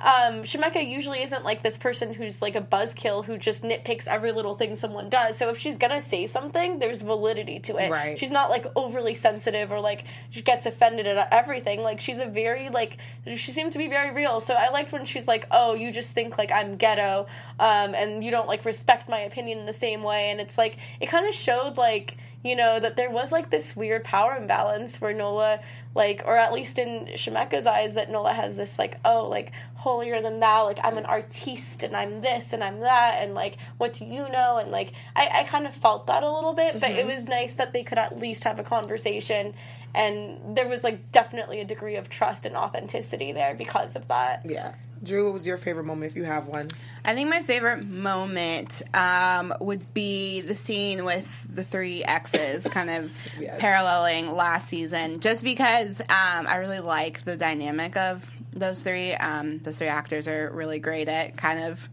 [0.00, 4.32] um, Shemeka usually isn't like this person who's like a buzzkill who just nitpicks every
[4.32, 5.36] little thing someone does.
[5.36, 7.90] So if she's gonna say something, there's validity to it.
[7.90, 8.18] Right.
[8.18, 11.82] She's not like overly sensitive or like she gets offended at everything.
[11.82, 14.40] Like she's a very like she seems to be very real.
[14.40, 17.26] So I liked when she's like, "Oh, you just think like I'm ghetto,
[17.58, 20.78] um, and you don't like respect my opinion in the same way." And it's like
[21.00, 25.00] it kind of showed like you know that there was like this weird power imbalance
[25.00, 25.60] where Nola
[25.94, 30.22] like or at least in Shemeka's eyes that Nola has this like oh like holier
[30.22, 33.92] than thou like I'm an artiste and I'm this and I'm that and like what
[33.92, 34.58] do you know?
[34.58, 37.08] And like I, I kind of felt that a little bit but it mm-hmm.
[37.08, 39.54] was nice that they could at least have a conversation
[39.94, 44.42] and there was like definitely a degree of trust and authenticity there because of that.
[44.44, 44.74] Yeah.
[45.02, 46.68] Drew, what was your favorite moment if you have one?
[47.04, 52.90] I think my favorite moment um, would be the scene with the three exes, kind
[52.90, 53.60] of Yes.
[53.60, 59.14] paralleling last season, just because um, I really like the dynamic of those three.
[59.14, 61.88] Um, those three actors are really great at kind of,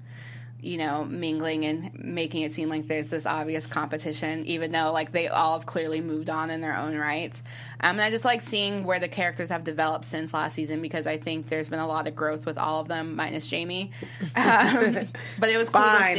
[0.60, 5.12] you know, mingling and making it seem like there's this obvious competition, even though like
[5.12, 7.44] they all have clearly moved on in their own rights.
[7.80, 11.06] Um, and I just like seeing where the characters have developed since last season because
[11.06, 13.92] I think there's been a lot of growth with all of them, minus Jamie.
[14.36, 15.08] Um,
[15.40, 16.18] but it was cool to see.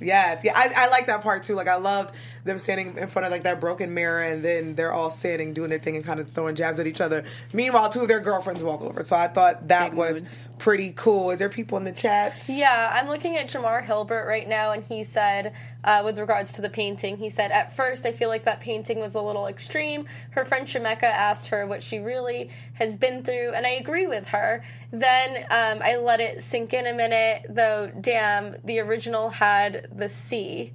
[0.00, 0.42] Yes.
[0.44, 1.54] Yeah, I, I like that part too.
[1.54, 4.92] Like I loved them standing in front of like that broken mirror and then they're
[4.92, 7.24] all sitting, doing their thing and kind of throwing jabs at each other.
[7.52, 9.02] Meanwhile, two of their girlfriends walk over.
[9.02, 10.30] So I thought that Big was mood.
[10.58, 11.30] pretty cool.
[11.30, 12.48] Is there people in the chats?
[12.48, 16.62] Yeah, I'm looking at Jamar Hilbert right now, and he said, uh, with regards to
[16.62, 20.06] the painting, he said, At first, I feel like that painting was a little extreme.
[20.30, 24.28] Her friend Shemeka asked her what she really has been through, and I agree with
[24.28, 24.64] her.
[24.92, 30.08] Then um, I let it sink in a minute, though, damn, the original had the
[30.08, 30.72] C.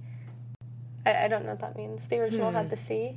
[1.08, 2.06] I, I don't know what that means.
[2.08, 3.15] The original had the C.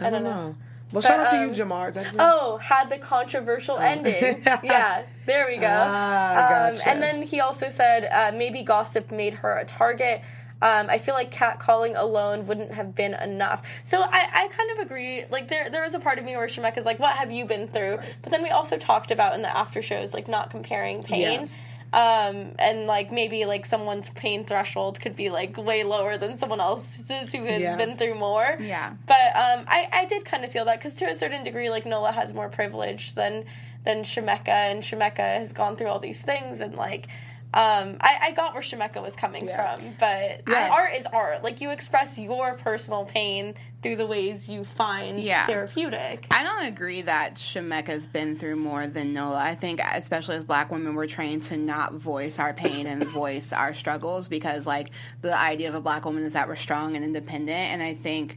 [0.00, 0.56] I don't know.
[0.92, 1.86] Well, shout out to you, Jamar.
[1.86, 2.16] His name?
[2.18, 4.42] Oh, had the controversial ending.
[4.62, 5.66] yeah, there we go.
[5.68, 6.88] Ah, um, gotcha.
[6.88, 10.22] and then he also said uh, maybe gossip made her a target.
[10.60, 13.62] Um, I feel like catcalling alone wouldn't have been enough.
[13.84, 15.24] So I, I kind of agree.
[15.30, 17.44] Like there there was a part of me where Shemek is like, "What have you
[17.44, 21.02] been through?" But then we also talked about in the after shows like not comparing
[21.02, 21.50] pain.
[21.92, 26.60] Um, and like maybe like someone's pain threshold could be like way lower than someone
[26.60, 27.76] else's who has Yeah.
[27.76, 28.58] been through more.
[28.60, 28.94] Yeah.
[29.06, 31.86] But um, I, I did kind of feel that because to a certain degree, like
[31.86, 33.44] Nola has more privilege than
[33.84, 37.06] than Shemeka, and Shemeka has gone through all these things, and like
[37.54, 39.76] um, I, I got where Shemeka was coming Yeah.
[39.76, 39.94] from.
[39.98, 40.68] But Yeah.
[40.70, 41.42] art is art.
[41.42, 45.46] Like you express your personal pain through the ways you find Yeah.
[45.46, 46.26] therapeutic.
[46.30, 49.38] I don't agree that Shemeka's been through more than Nola.
[49.38, 53.52] I think, especially as black women, we're trained to not voice our pain and voice
[53.52, 54.90] our struggles because, like,
[55.22, 57.72] the idea of a black woman is that we're strong and independent.
[57.72, 58.36] And I think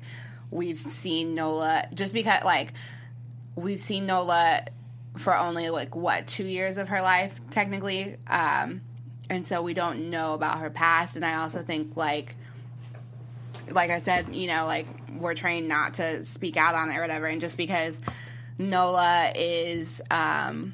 [0.52, 2.74] we've seen Nola just because like
[3.56, 4.62] we've seen Nola
[5.18, 8.82] for only like what two years of her life technically, um,
[9.32, 11.16] and so we don't know about her past.
[11.16, 12.36] And I also think like
[13.70, 14.86] like I said, you know, like
[15.18, 18.02] we're trained not to speak out on it or whatever, and just because
[18.58, 20.74] Nola is um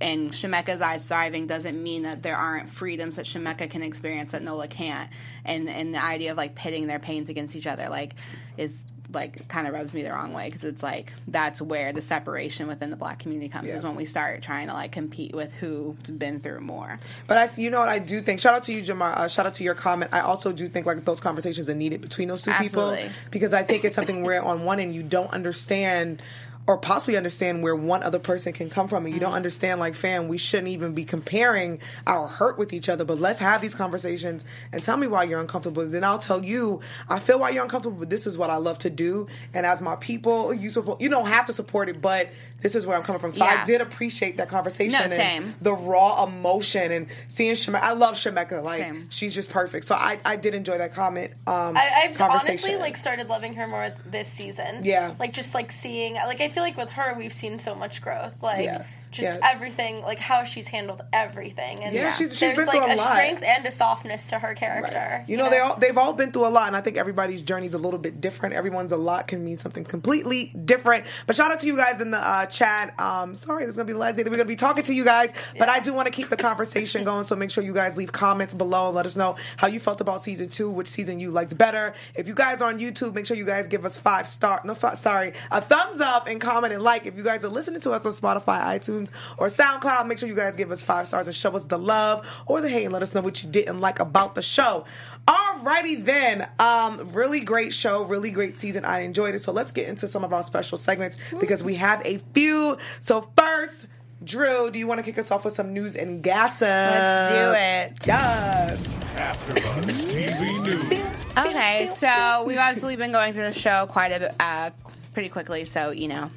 [0.00, 4.42] in Shemeka's eyes thriving doesn't mean that there aren't freedoms that Shemeka can experience that
[4.42, 5.10] Nola can't.
[5.44, 8.14] And and the idea of like pitting their pains against each other like
[8.56, 12.02] is like kind of rubs me the wrong way because it's like that's where the
[12.02, 15.52] separation within the black community comes is when we start trying to like compete with
[15.54, 16.98] who's been through more.
[17.26, 18.40] But I, you know what I do think.
[18.40, 19.16] Shout out to you, Jamar.
[19.16, 20.12] Uh, shout out to your comment.
[20.12, 23.02] I also do think like those conversations are needed between those two Absolutely.
[23.02, 26.22] people because I think it's something where on one end you don't understand
[26.66, 29.94] or possibly understand where one other person can come from and you don't understand like
[29.94, 33.74] fam we shouldn't even be comparing our hurt with each other but let's have these
[33.74, 37.62] conversations and tell me why you're uncomfortable then i'll tell you i feel why you're
[37.62, 41.00] uncomfortable but this is what i love to do and as my people you support
[41.00, 43.60] you don't have to support it but this is where i'm coming from so Yeah.
[43.62, 45.54] i did appreciate that conversation No, and same.
[45.60, 47.80] the raw emotion and seeing Shemekka.
[47.82, 48.62] I love Shemekka.
[48.62, 49.06] Like Same.
[49.10, 49.84] she's just perfect.
[49.84, 51.32] So I, I did enjoy that comment.
[51.46, 54.80] Um, I, I've honestly like started loving her more this season.
[54.82, 55.14] Yeah.
[55.18, 58.42] like just like seeing, like I feel like with her we've seen so much growth.
[58.42, 58.84] Like Yeah.
[59.14, 59.50] Just Yeah.
[59.50, 61.82] everything, like how she's handled everything.
[61.84, 63.12] And Yeah, she's- she's been like through a a lot.
[63.12, 65.24] strength and a softness to her character.
[65.26, 67.66] You know, they all they've all been through a lot, and I think everybody's journey
[67.66, 68.54] is a little bit different.
[68.54, 71.04] Everyone's a lot can mean something completely different.
[71.26, 72.98] But shout out to you guys in the uh, chat.
[73.00, 74.94] Um, sorry, this is gonna be the last day that we're gonna be talking to
[74.94, 77.24] you guys, but I do want to keep the conversation going.
[77.24, 80.00] So make sure you guys leave comments below and let us know how you felt
[80.00, 81.94] about season two, which season you liked better.
[82.14, 84.60] If you guys are on YouTube, make sure you guys give us five star.
[84.64, 87.06] No, fi- sorry, a thumbs up and comment and like.
[87.06, 89.03] If you guys are listening to us on Spotify, iTunes,
[89.38, 92.26] or SoundCloud, make sure you guys give us five stars and show us the love
[92.46, 94.84] or the hate and let us know what you didn't like about the show.
[95.26, 96.48] Alrighty then.
[96.58, 98.84] Um, really great show, really great season.
[98.84, 99.42] I enjoyed it.
[99.42, 102.76] So let's get into some of our special segments because we have a few.
[103.00, 103.86] So first,
[104.22, 106.62] Drew, do you want to kick us off with some news and gossip?
[106.62, 108.06] Let's do it.
[108.06, 108.86] Yes.
[109.14, 111.14] AfterBuzz TV News.
[111.36, 114.70] Okay, so we've obviously been going through the show quite a bit, uh,
[115.12, 116.30] pretty quickly, so you know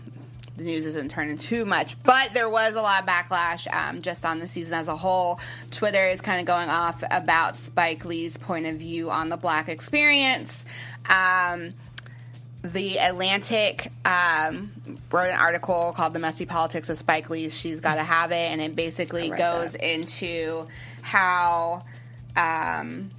[0.58, 2.02] the news isn't turning too much.
[2.04, 5.40] But there was a lot of backlash um, just on the season as a whole.
[5.72, 9.70] Twitter is kind of going off about Spike Lee's point of view on the black
[9.70, 10.66] experience.
[11.10, 11.76] Um,
[12.64, 14.72] the Atlantic um,
[15.12, 18.52] wrote an article called "The Messy Politics of Spike Lee's She's Got to Have It,"
[18.52, 19.88] and it basically goes that.
[19.88, 20.68] into
[21.02, 21.84] how.
[22.36, 23.12] Um,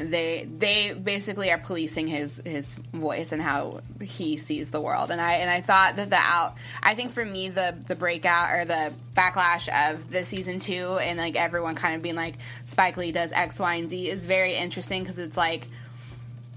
[0.00, 5.20] they they basically are policing his his voice and how he sees the world and
[5.20, 8.64] i and i thought that the out i think for me the the breakout or
[8.64, 13.12] the backlash of the season two and like everyone kind of being like spike lee
[13.12, 15.68] does x y and z is very interesting because it's like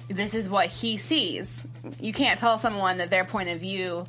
[0.08, 1.64] this is what he sees
[2.00, 4.06] you can't tell someone that their point of view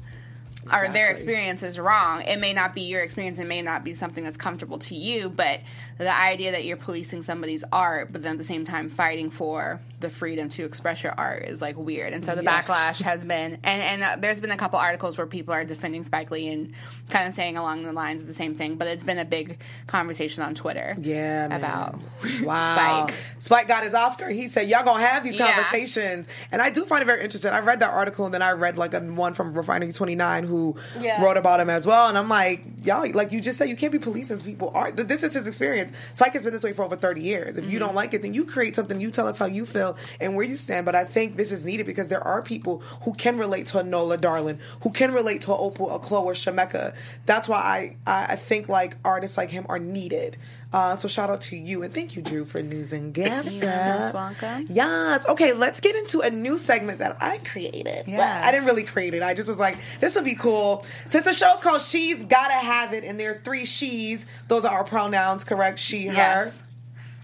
[0.73, 2.23] or their experience is wrong.
[2.23, 3.38] It may not be your experience.
[3.38, 5.61] It may not be something that's comfortable to you, but
[5.98, 9.80] the idea that you're policing somebody's art, but then at the same time fighting for
[10.00, 12.12] the freedom to express your art is like weird.
[12.12, 12.68] And so the Yes.
[12.68, 16.04] backlash has been, and and uh, there's been a couple articles where people are defending
[16.04, 16.72] Spike Lee and
[17.11, 18.76] kind of saying along the lines of the same thing.
[18.76, 20.96] But it's been a big conversation on Twitter.
[21.00, 21.59] Yeah, man.
[21.61, 21.98] about
[22.42, 23.07] Wow.
[23.07, 23.14] Spike.
[23.38, 24.28] Spike got his Oscar.
[24.28, 25.46] He said, "Y'all gonna have these Yeah.
[25.52, 27.52] conversations," and I do find it very interesting.
[27.52, 30.44] I read that article, and then I read like a, one from Refinery Twenty Nine
[30.44, 31.22] who Yeah.
[31.22, 32.09] wrote about him as well.
[32.09, 34.96] And I'm like, y'all, like you just said, you can't be policing people art.
[34.96, 35.84] This is his experience.
[36.12, 37.57] Spike has been this way for over 30 years.
[37.57, 37.97] If you don't mm-hmm.
[37.97, 39.01] like it, then you create something.
[39.01, 40.87] You tell us how you feel and where you stand.
[40.87, 43.83] But I think this is needed because there are people who can relate to a
[43.83, 46.94] Nola Darling, who can relate to a Opal, a Chloe, or Shemekka.
[47.27, 50.37] That's why I, I I think like artists like him are needed.
[50.74, 53.52] Uh, so shout out to you and thank you, Drew, for news and guests.
[53.52, 53.70] You're
[54.12, 54.66] welcome.
[54.68, 55.24] Yes.
[55.28, 58.08] Okay, let's get into a new segment that I created.
[58.08, 58.18] Yeah.
[58.18, 59.22] Well, I didn't really create it.
[59.22, 60.84] I just was like, this will be cool.
[61.06, 64.82] Since the show's called She's Gotta Have It, and there's three she's, those are our
[64.82, 65.78] pronouns, correct?
[65.78, 66.52] She, her,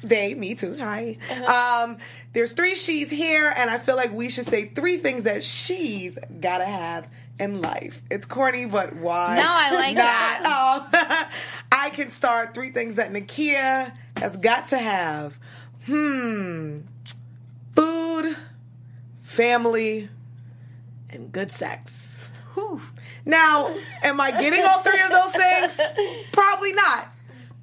[0.05, 0.77] they, me too.
[0.79, 1.17] Hi.
[1.85, 1.99] Um,
[2.33, 6.17] there's three she's here, and I feel like we should say three things that she's
[6.39, 7.09] gotta have
[7.41, 8.03] in life.
[8.11, 9.37] It's corny, but why?
[9.37, 10.03] No, I like not?
[10.05, 10.43] that.
[10.45, 11.29] Oh,
[11.81, 15.39] I can start three things that Nakia has got to have.
[15.87, 16.81] Hmm.
[17.75, 18.37] Food,
[19.23, 20.11] family,
[21.09, 22.29] and good sex.
[22.53, 22.83] Whew.
[23.25, 25.81] Now, am I getting all three of those things?
[26.33, 27.09] Probably not.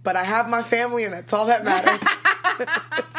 [0.02, 2.02] But I have my family, and that's all that matters.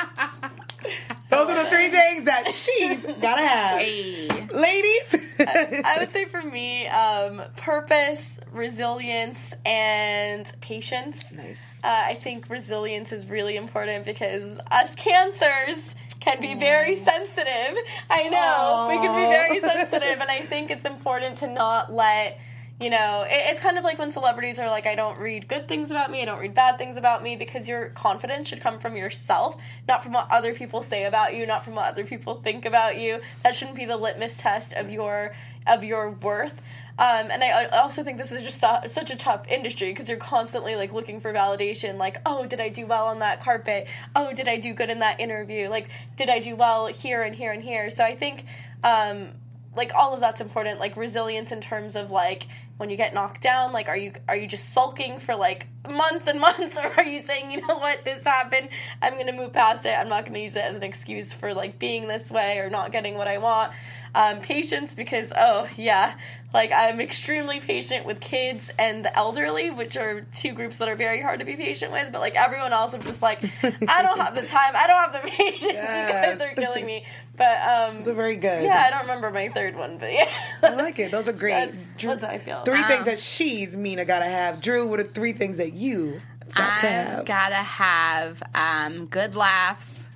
[1.31, 3.79] those are the three things that she's gotta have.
[3.81, 4.29] Hey.
[4.51, 11.31] Ladies, I would say for me, um, purpose, resilience, and patience.
[11.31, 11.81] Nice.
[11.85, 17.77] Uh, I think resilience is really important because us cancers can be very sensitive.
[18.11, 22.40] I know we can be very sensitive, and I think it's important to not let
[22.81, 23.22] you know.
[23.29, 26.10] It, it's kind of like when celebrities are like, "I don't read good things about
[26.10, 26.22] me.
[26.22, 29.56] I don't read bad things about me," because your confidence should come from yourself,
[29.87, 32.98] not from what other people say about you, not from what other people think about
[32.98, 33.20] you.
[33.42, 35.35] That shouldn't be the litmus test of your
[35.66, 36.60] of your worth.
[36.98, 40.74] Um, and I, also think this is just such a tough industry because you're constantly
[40.74, 41.96] like looking for validation.
[41.96, 43.87] Like, oh, did I do well on that carpet?
[44.16, 45.68] Oh, did I do good in that interview?
[45.68, 47.88] Like, did I do well here and here and here?
[47.90, 48.44] So I think.
[48.83, 49.33] Um,
[49.79, 53.40] like all of that's important like resilience in terms of like when you get knocked
[53.40, 56.76] down like are you are you just sulking for like months and months?
[56.76, 58.04] Or are you saying you know what?
[58.04, 58.68] This happened.
[59.00, 59.90] I'm gonna move past it.
[59.98, 62.92] I'm not gonna use it as an excuse for like being this way or not
[62.92, 63.72] getting what i want.
[64.14, 66.14] Um, patience because oh yeah
[66.54, 70.96] like i'm extremely patient with kids and the elderly which are two groups that are
[70.96, 74.18] very hard to be patient with but like everyone else i'm just like i don't
[74.18, 74.72] have the time.
[74.74, 75.62] I don't have the patience.
[75.62, 76.38] You Yes.
[76.38, 77.04] guys are killing me
[77.39, 78.65] but um So very good.
[78.65, 80.29] yeah, I don't remember my third one, but yeah.
[80.63, 81.11] I like it.
[81.11, 81.73] Those are great.
[81.73, 82.63] That's, Drew- that's how I feel.
[82.65, 84.61] Three things that she's Mina gotta have.
[84.61, 86.21] Drew, what are three things that you
[86.55, 87.25] got to I've have?
[87.27, 90.07] gotta have um, good laughs,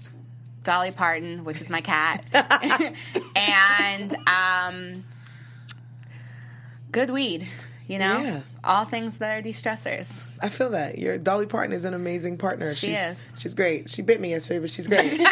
[0.65, 2.25] Dolly Parton, which is my cat,
[3.37, 5.05] and um,
[6.91, 7.49] good weed.
[7.89, 8.41] You know, Yeah.
[8.65, 10.23] All things that are de-stressors.
[10.41, 12.75] I feel that your Dolly Parton is an amazing partner.
[12.75, 13.33] She she's, is.
[13.39, 13.91] She's great.
[13.91, 15.21] She bit me yesterday, but she's great.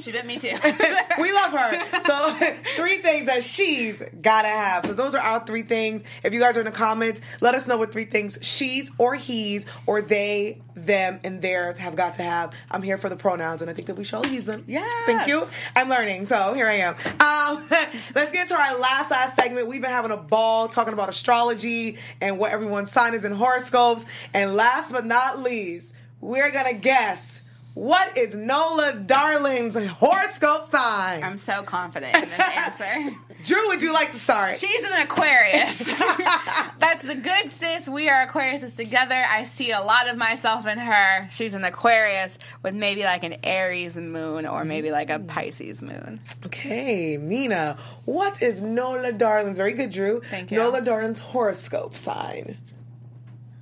[0.00, 0.48] She bit me too.
[1.18, 2.02] we love her.
[2.02, 2.32] So
[2.76, 4.86] three things that she's gotta have.
[4.86, 6.04] So those are our three things.
[6.22, 9.14] If you guys are in the comments, let us know what three things she's or
[9.14, 12.52] he's or they, them, and theirs have got to have.
[12.70, 14.64] I'm here for the pronouns, and I think that we should all use them.
[14.66, 14.88] Yeah.
[15.06, 15.44] Thank you.
[15.74, 16.94] I'm learning, so here I am.
[16.94, 17.68] Um,
[18.14, 19.66] let's get to our last last segment.
[19.66, 24.04] We've been having a ball talking about astrology and what everyone's sign is in horoscopes.
[24.34, 27.40] And last but not least, we're gonna guess.
[27.72, 31.22] What is Nola Darling's horoscope sign?
[31.22, 33.16] I'm so confident in this answer.
[33.44, 34.58] Drew, would you like to start?
[34.58, 35.78] She's an Aquarius.
[36.78, 37.88] That's the good sis.
[37.88, 39.14] We are Aquariuses together.
[39.30, 41.28] I see a lot of myself in her.
[41.30, 45.28] She's an Aquarius with maybe like an Aries moon or maybe like a mm.
[45.28, 46.20] Pisces moon.
[46.46, 49.56] okay, Mina, what is Nola Darling's?
[49.56, 50.20] Very good, Drew.
[50.28, 50.56] Thank you.
[50.58, 52.58] Nola Darling's horoscope sign.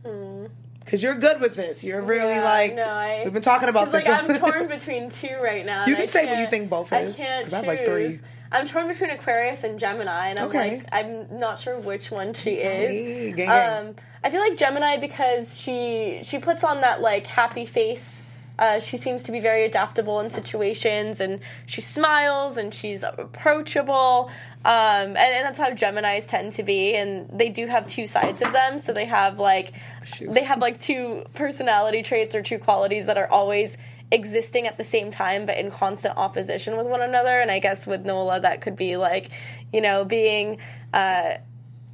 [0.04, 0.46] Hmm.
[0.80, 1.82] Because you're good with this.
[1.84, 4.06] You're really Yeah, like, no, I- we've been talking about this.
[4.06, 5.84] like I'm torn between two right now.
[5.84, 7.84] You can I say what you think both I is, can't 'cause I have, like,
[7.84, 8.20] three.
[8.56, 10.78] I'm torn between Aquarius and Gemini, and I'm Okay.
[10.78, 13.34] like, I'm not sure which one she Okay, is.
[13.36, 13.88] gang, gang.
[13.88, 13.94] Um,
[14.24, 18.22] I feel like Gemini because she she puts on that like happy face.
[18.58, 24.30] Uh, she seems to be very adaptable in situations, and she smiles and she's approachable.
[24.64, 26.96] Um, and, and that's how Gemini's tend to be.
[26.96, 30.34] And they do have two sides of them, so they have like Shoes.
[30.34, 33.76] they have like two personality traits or two qualities that are always
[34.12, 37.40] existing at the same time but in constant opposition with one another.
[37.40, 39.30] And i guess with nola that could be like
[39.72, 40.58] you know being
[40.92, 41.34] uh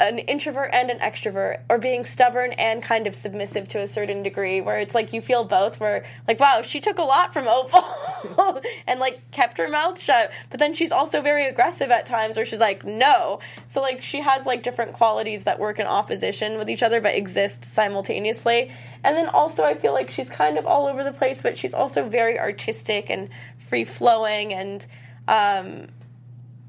[0.02, 4.20] an introvert and an extrovert or being stubborn and kind of submissive to a certain
[4.24, 7.46] degree where it's like you feel both where like wow she took a lot from
[7.46, 10.32] opal and like kept her mouth shut.
[10.50, 13.38] But then she's also very aggressive at times where she's like no.
[13.68, 17.14] So like she has like different qualities that work in opposition with each other but
[17.14, 18.72] exist simultaneously.
[19.04, 21.74] And then also i feel like she's kind of all over the place but she's
[21.74, 24.86] also very artistic and free flowing and
[25.28, 25.88] um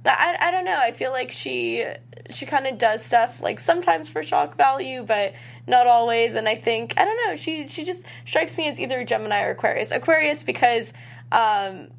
[0.06, 0.78] I, I don't know.
[0.78, 1.86] I feel like she
[2.30, 5.34] she kind of does stuff like sometimes for shock value, but
[5.68, 6.36] not always.
[6.36, 7.36] And I think I don't know.
[7.36, 9.92] She she just strikes me as either Gemini or Aquarius.
[9.92, 10.94] Aquarius because
[11.32, 11.90] um,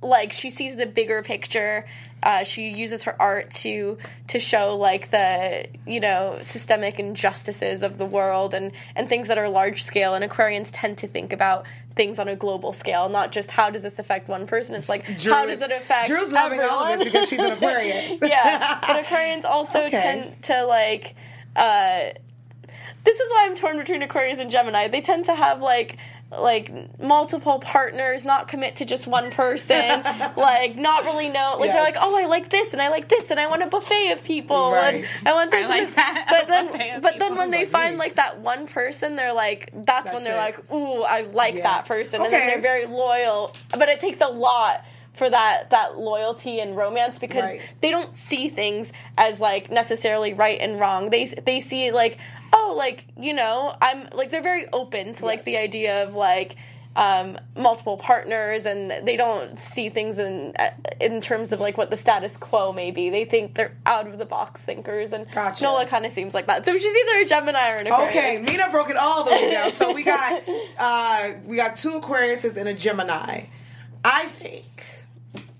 [0.00, 1.84] like she sees the bigger picture.
[2.22, 3.98] Uh, she uses her art to
[4.28, 9.38] to show like the you know systemic injustices of the world and and things that
[9.38, 10.14] are large scale.
[10.14, 13.82] And Aquarians tend to think about things on a global scale, not just how does
[13.82, 14.74] this affect one person.
[14.74, 17.38] It's like Drew how is- does it affect Drew's loving all of this because she's
[17.38, 18.18] an Aquarius.
[18.22, 19.90] yeah, but Aquarians also Okay.
[19.90, 21.14] tend to like.
[21.54, 22.10] Uh,
[23.04, 24.86] this is why I'm torn between Aquarius and Gemini.
[24.88, 25.98] They tend to have like
[26.38, 30.02] like multiple partners, not commit to just one person,
[30.36, 31.56] like not really know.
[31.58, 33.66] Like they're like, oh, I like this and I like this and I want a
[33.66, 35.04] buffet of people Right.
[35.04, 35.58] and I want this.
[35.58, 35.94] I and like this.
[35.96, 37.98] that, But a then, buffet of but then when they find me.
[37.98, 40.36] like that one person, they're like, that's, when they're it.
[40.38, 41.62] like, ooh, I like Yeah.
[41.64, 42.38] that person, and Okay.
[42.38, 43.54] then they're very loyal.
[43.70, 44.84] But it takes a lot
[45.14, 47.60] for that that loyalty and romance because Right.
[47.80, 51.10] they don't see things as like necessarily right and wrong.
[51.10, 52.18] They they see like
[52.52, 55.44] oh like you know I'm like they're very open to like Yes.
[55.44, 56.56] the idea of like
[56.94, 60.68] um, multiple partners and they don't see things in uh,
[61.00, 63.08] in terms of like what the status quo may be.
[63.08, 65.64] They think they're out of the box thinkers and Gotcha.
[65.64, 66.66] Nola kind of seems like that.
[66.66, 68.10] So she's either a Gemini or an Aquarius.
[68.10, 69.72] Okay, Mina broke it all the way down.
[69.72, 70.42] So we got
[70.78, 73.44] uh we got two Aquariuses and a Gemini.
[74.04, 74.84] I think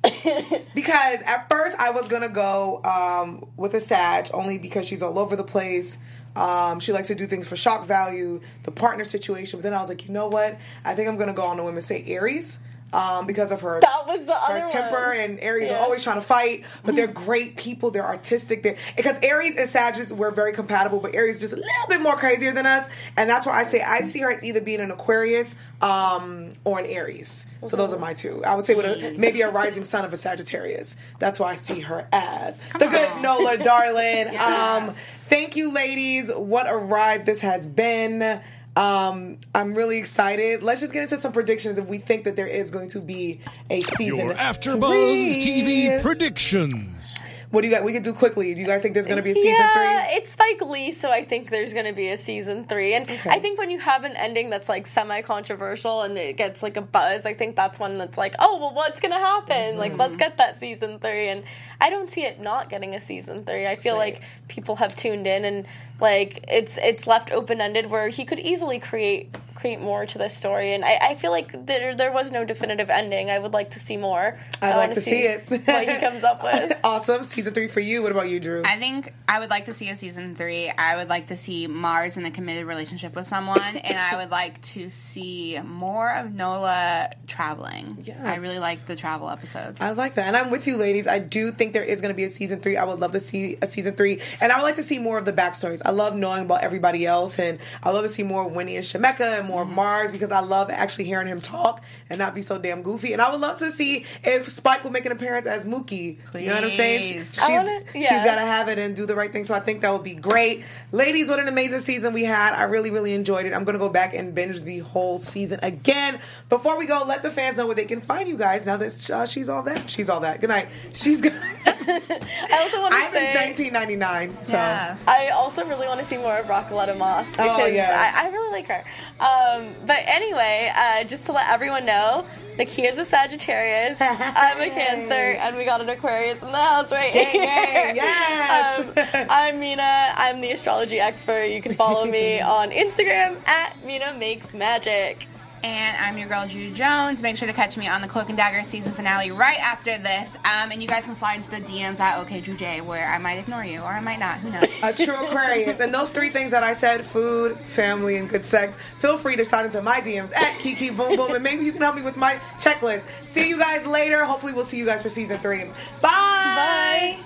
[0.75, 5.19] because at first I was gonna go um, with a Sag only because she's all
[5.19, 5.99] over the place.
[6.35, 9.59] Um, she likes to do things for shock value, the partner situation.
[9.59, 10.59] But then I was like, you know what?
[10.85, 12.59] I think I'm gonna go on the women say Aries.
[12.95, 15.17] Um, because of her, That was the her other temper one.
[15.17, 15.79] and Aries Yeah.
[15.79, 17.91] are always trying to fight, but they're great people.
[17.91, 18.63] They're artistic.
[18.63, 22.17] They're, because Aries and Sagittarius we're very compatible, but Aries just a little bit more
[22.17, 22.87] crazier than us,
[23.17, 26.81] and that's why I say I see her as either being an Aquarius um, or
[26.81, 27.47] an Aries.
[27.65, 28.45] So those are my two.
[28.45, 30.97] I would say with a, maybe a rising son of a Sagittarius.
[31.19, 34.37] That's why I see her as the good Nola, darling.
[34.39, 34.95] Um,
[35.29, 36.31] thank you, ladies.
[36.35, 38.41] What a ride this has been.
[38.75, 40.63] Um, I'm really excited.
[40.63, 43.41] Let's just get into some predictions if we think that there is going to be
[43.69, 44.27] a season.
[44.27, 47.21] Your AfterBuzz TV predictions.
[47.53, 47.85] What do you got?
[47.85, 48.55] We can do quickly.
[48.55, 50.17] Do you guys think there's going to be a season yeah, three?
[50.17, 52.95] it's Spike Lee, so I think there's going to be a season three.
[52.95, 56.63] And I think when you have an ending that's like semi controversial and it gets
[56.63, 59.77] like a buzz, I think that's one that's like, oh, well, what's going to happen?
[59.77, 60.01] Like, Mm-hmm.
[60.01, 61.29] let's get that season three.
[61.29, 61.45] And
[61.83, 63.67] I don't see it not getting a season three.
[63.67, 63.99] I feel Same.
[63.99, 65.67] like people have tuned in and
[66.01, 70.37] like it's it's left open ended where he could easily create create more to this
[70.37, 70.75] story.
[70.75, 73.31] And I, I feel like there there was no definitive ending.
[73.31, 74.39] I would like to see more.
[74.61, 75.45] I'd I like wanna to see it.
[75.49, 76.79] what he comes up with.
[76.85, 77.25] awesome.
[77.25, 78.03] Season three for you.
[78.03, 78.63] What about you, Drew?
[78.65, 80.69] I think I would like to see a season three.
[80.69, 84.31] I would like to see Mars in a committed relationship with someone, and I would
[84.31, 87.99] like to see more of Nola traveling.
[88.05, 88.21] Yes.
[88.21, 89.81] I really like the travel episodes.
[89.81, 90.27] I like that.
[90.27, 91.07] And I'm with you, ladies.
[91.07, 92.77] I do think there is going to be a season three.
[92.77, 94.21] I would love to see a season three.
[94.41, 95.81] And I would like to see more of the backstories.
[95.85, 97.39] I love knowing about everybody else.
[97.39, 100.31] And I love to see more of Winnie and Shemekka and more of Mars because
[100.33, 103.13] I love actually hearing him talk and not be so damn goofy.
[103.13, 106.19] And I would love to see if Spike will make an appearance as Mookie.
[106.35, 107.03] You know what I'm saying?
[107.05, 107.35] She- Please.
[107.35, 108.25] She's, wanna- she's yeah.
[108.25, 109.45] got to have it and do the right thing.
[109.45, 110.65] So I think that would be great.
[110.93, 112.55] Ladies, what an amazing season we had.
[112.55, 113.53] I really, really enjoyed it.
[113.53, 116.19] I'm going to go back and binge the whole season again.
[116.49, 119.11] Before we go, let the fans know where they can find you guys now that
[119.11, 119.89] uh, she's all that.
[119.91, 120.41] She's all that.
[120.41, 120.69] Good night.
[120.95, 121.33] She's good.
[121.67, 123.31] I also want to I'm say.
[123.31, 124.43] in 1999.
[124.43, 124.53] So.
[124.53, 124.97] yeah.
[125.07, 127.91] I also really want to see more of Raqueletta Moss because Oh, yes.
[128.17, 128.85] I, I really like her.
[129.21, 135.15] Um, but anyway, uh, just to let everyone know, Nakia's a Sagittarius, I'm a Cancer,
[135.15, 137.43] and we got an Aquarius in the house right Gang, here.
[137.45, 138.81] gang, yes.
[138.81, 140.13] um, I'm Mina.
[140.17, 141.47] I'm the astrology expert.
[141.47, 145.27] You can follow me on Instagram at Mina Makes Magic.
[145.65, 147.23] And I'm your girl, Judy Jones.
[147.23, 150.35] Make sure to catch me on the Cloak and Dagger season finale right after this.
[150.39, 153.65] Um, and you guys can slide into the DMs at OKJuJ, where I might ignore
[153.65, 154.41] you or I might not.
[154.41, 154.69] Who knows?
[154.83, 155.79] A true Aquarius.
[155.79, 159.45] And those three things that I said food, family, and good sex feel free to
[159.45, 161.33] sign into my DMs at Kiki Boom Boom.
[161.33, 163.05] And maybe you can help me with my checklist.
[163.25, 164.25] See you guys later.
[164.25, 165.65] Hopefully, we'll see you guys for season three.
[166.01, 166.01] Bye.
[166.03, 167.21] Bye.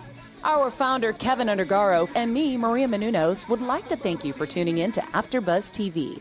[0.45, 4.78] Our founder, Keven Undergaro, and me, Maria Menounos, would like to thank you for tuning
[4.78, 6.20] in to AfterBuzz TV.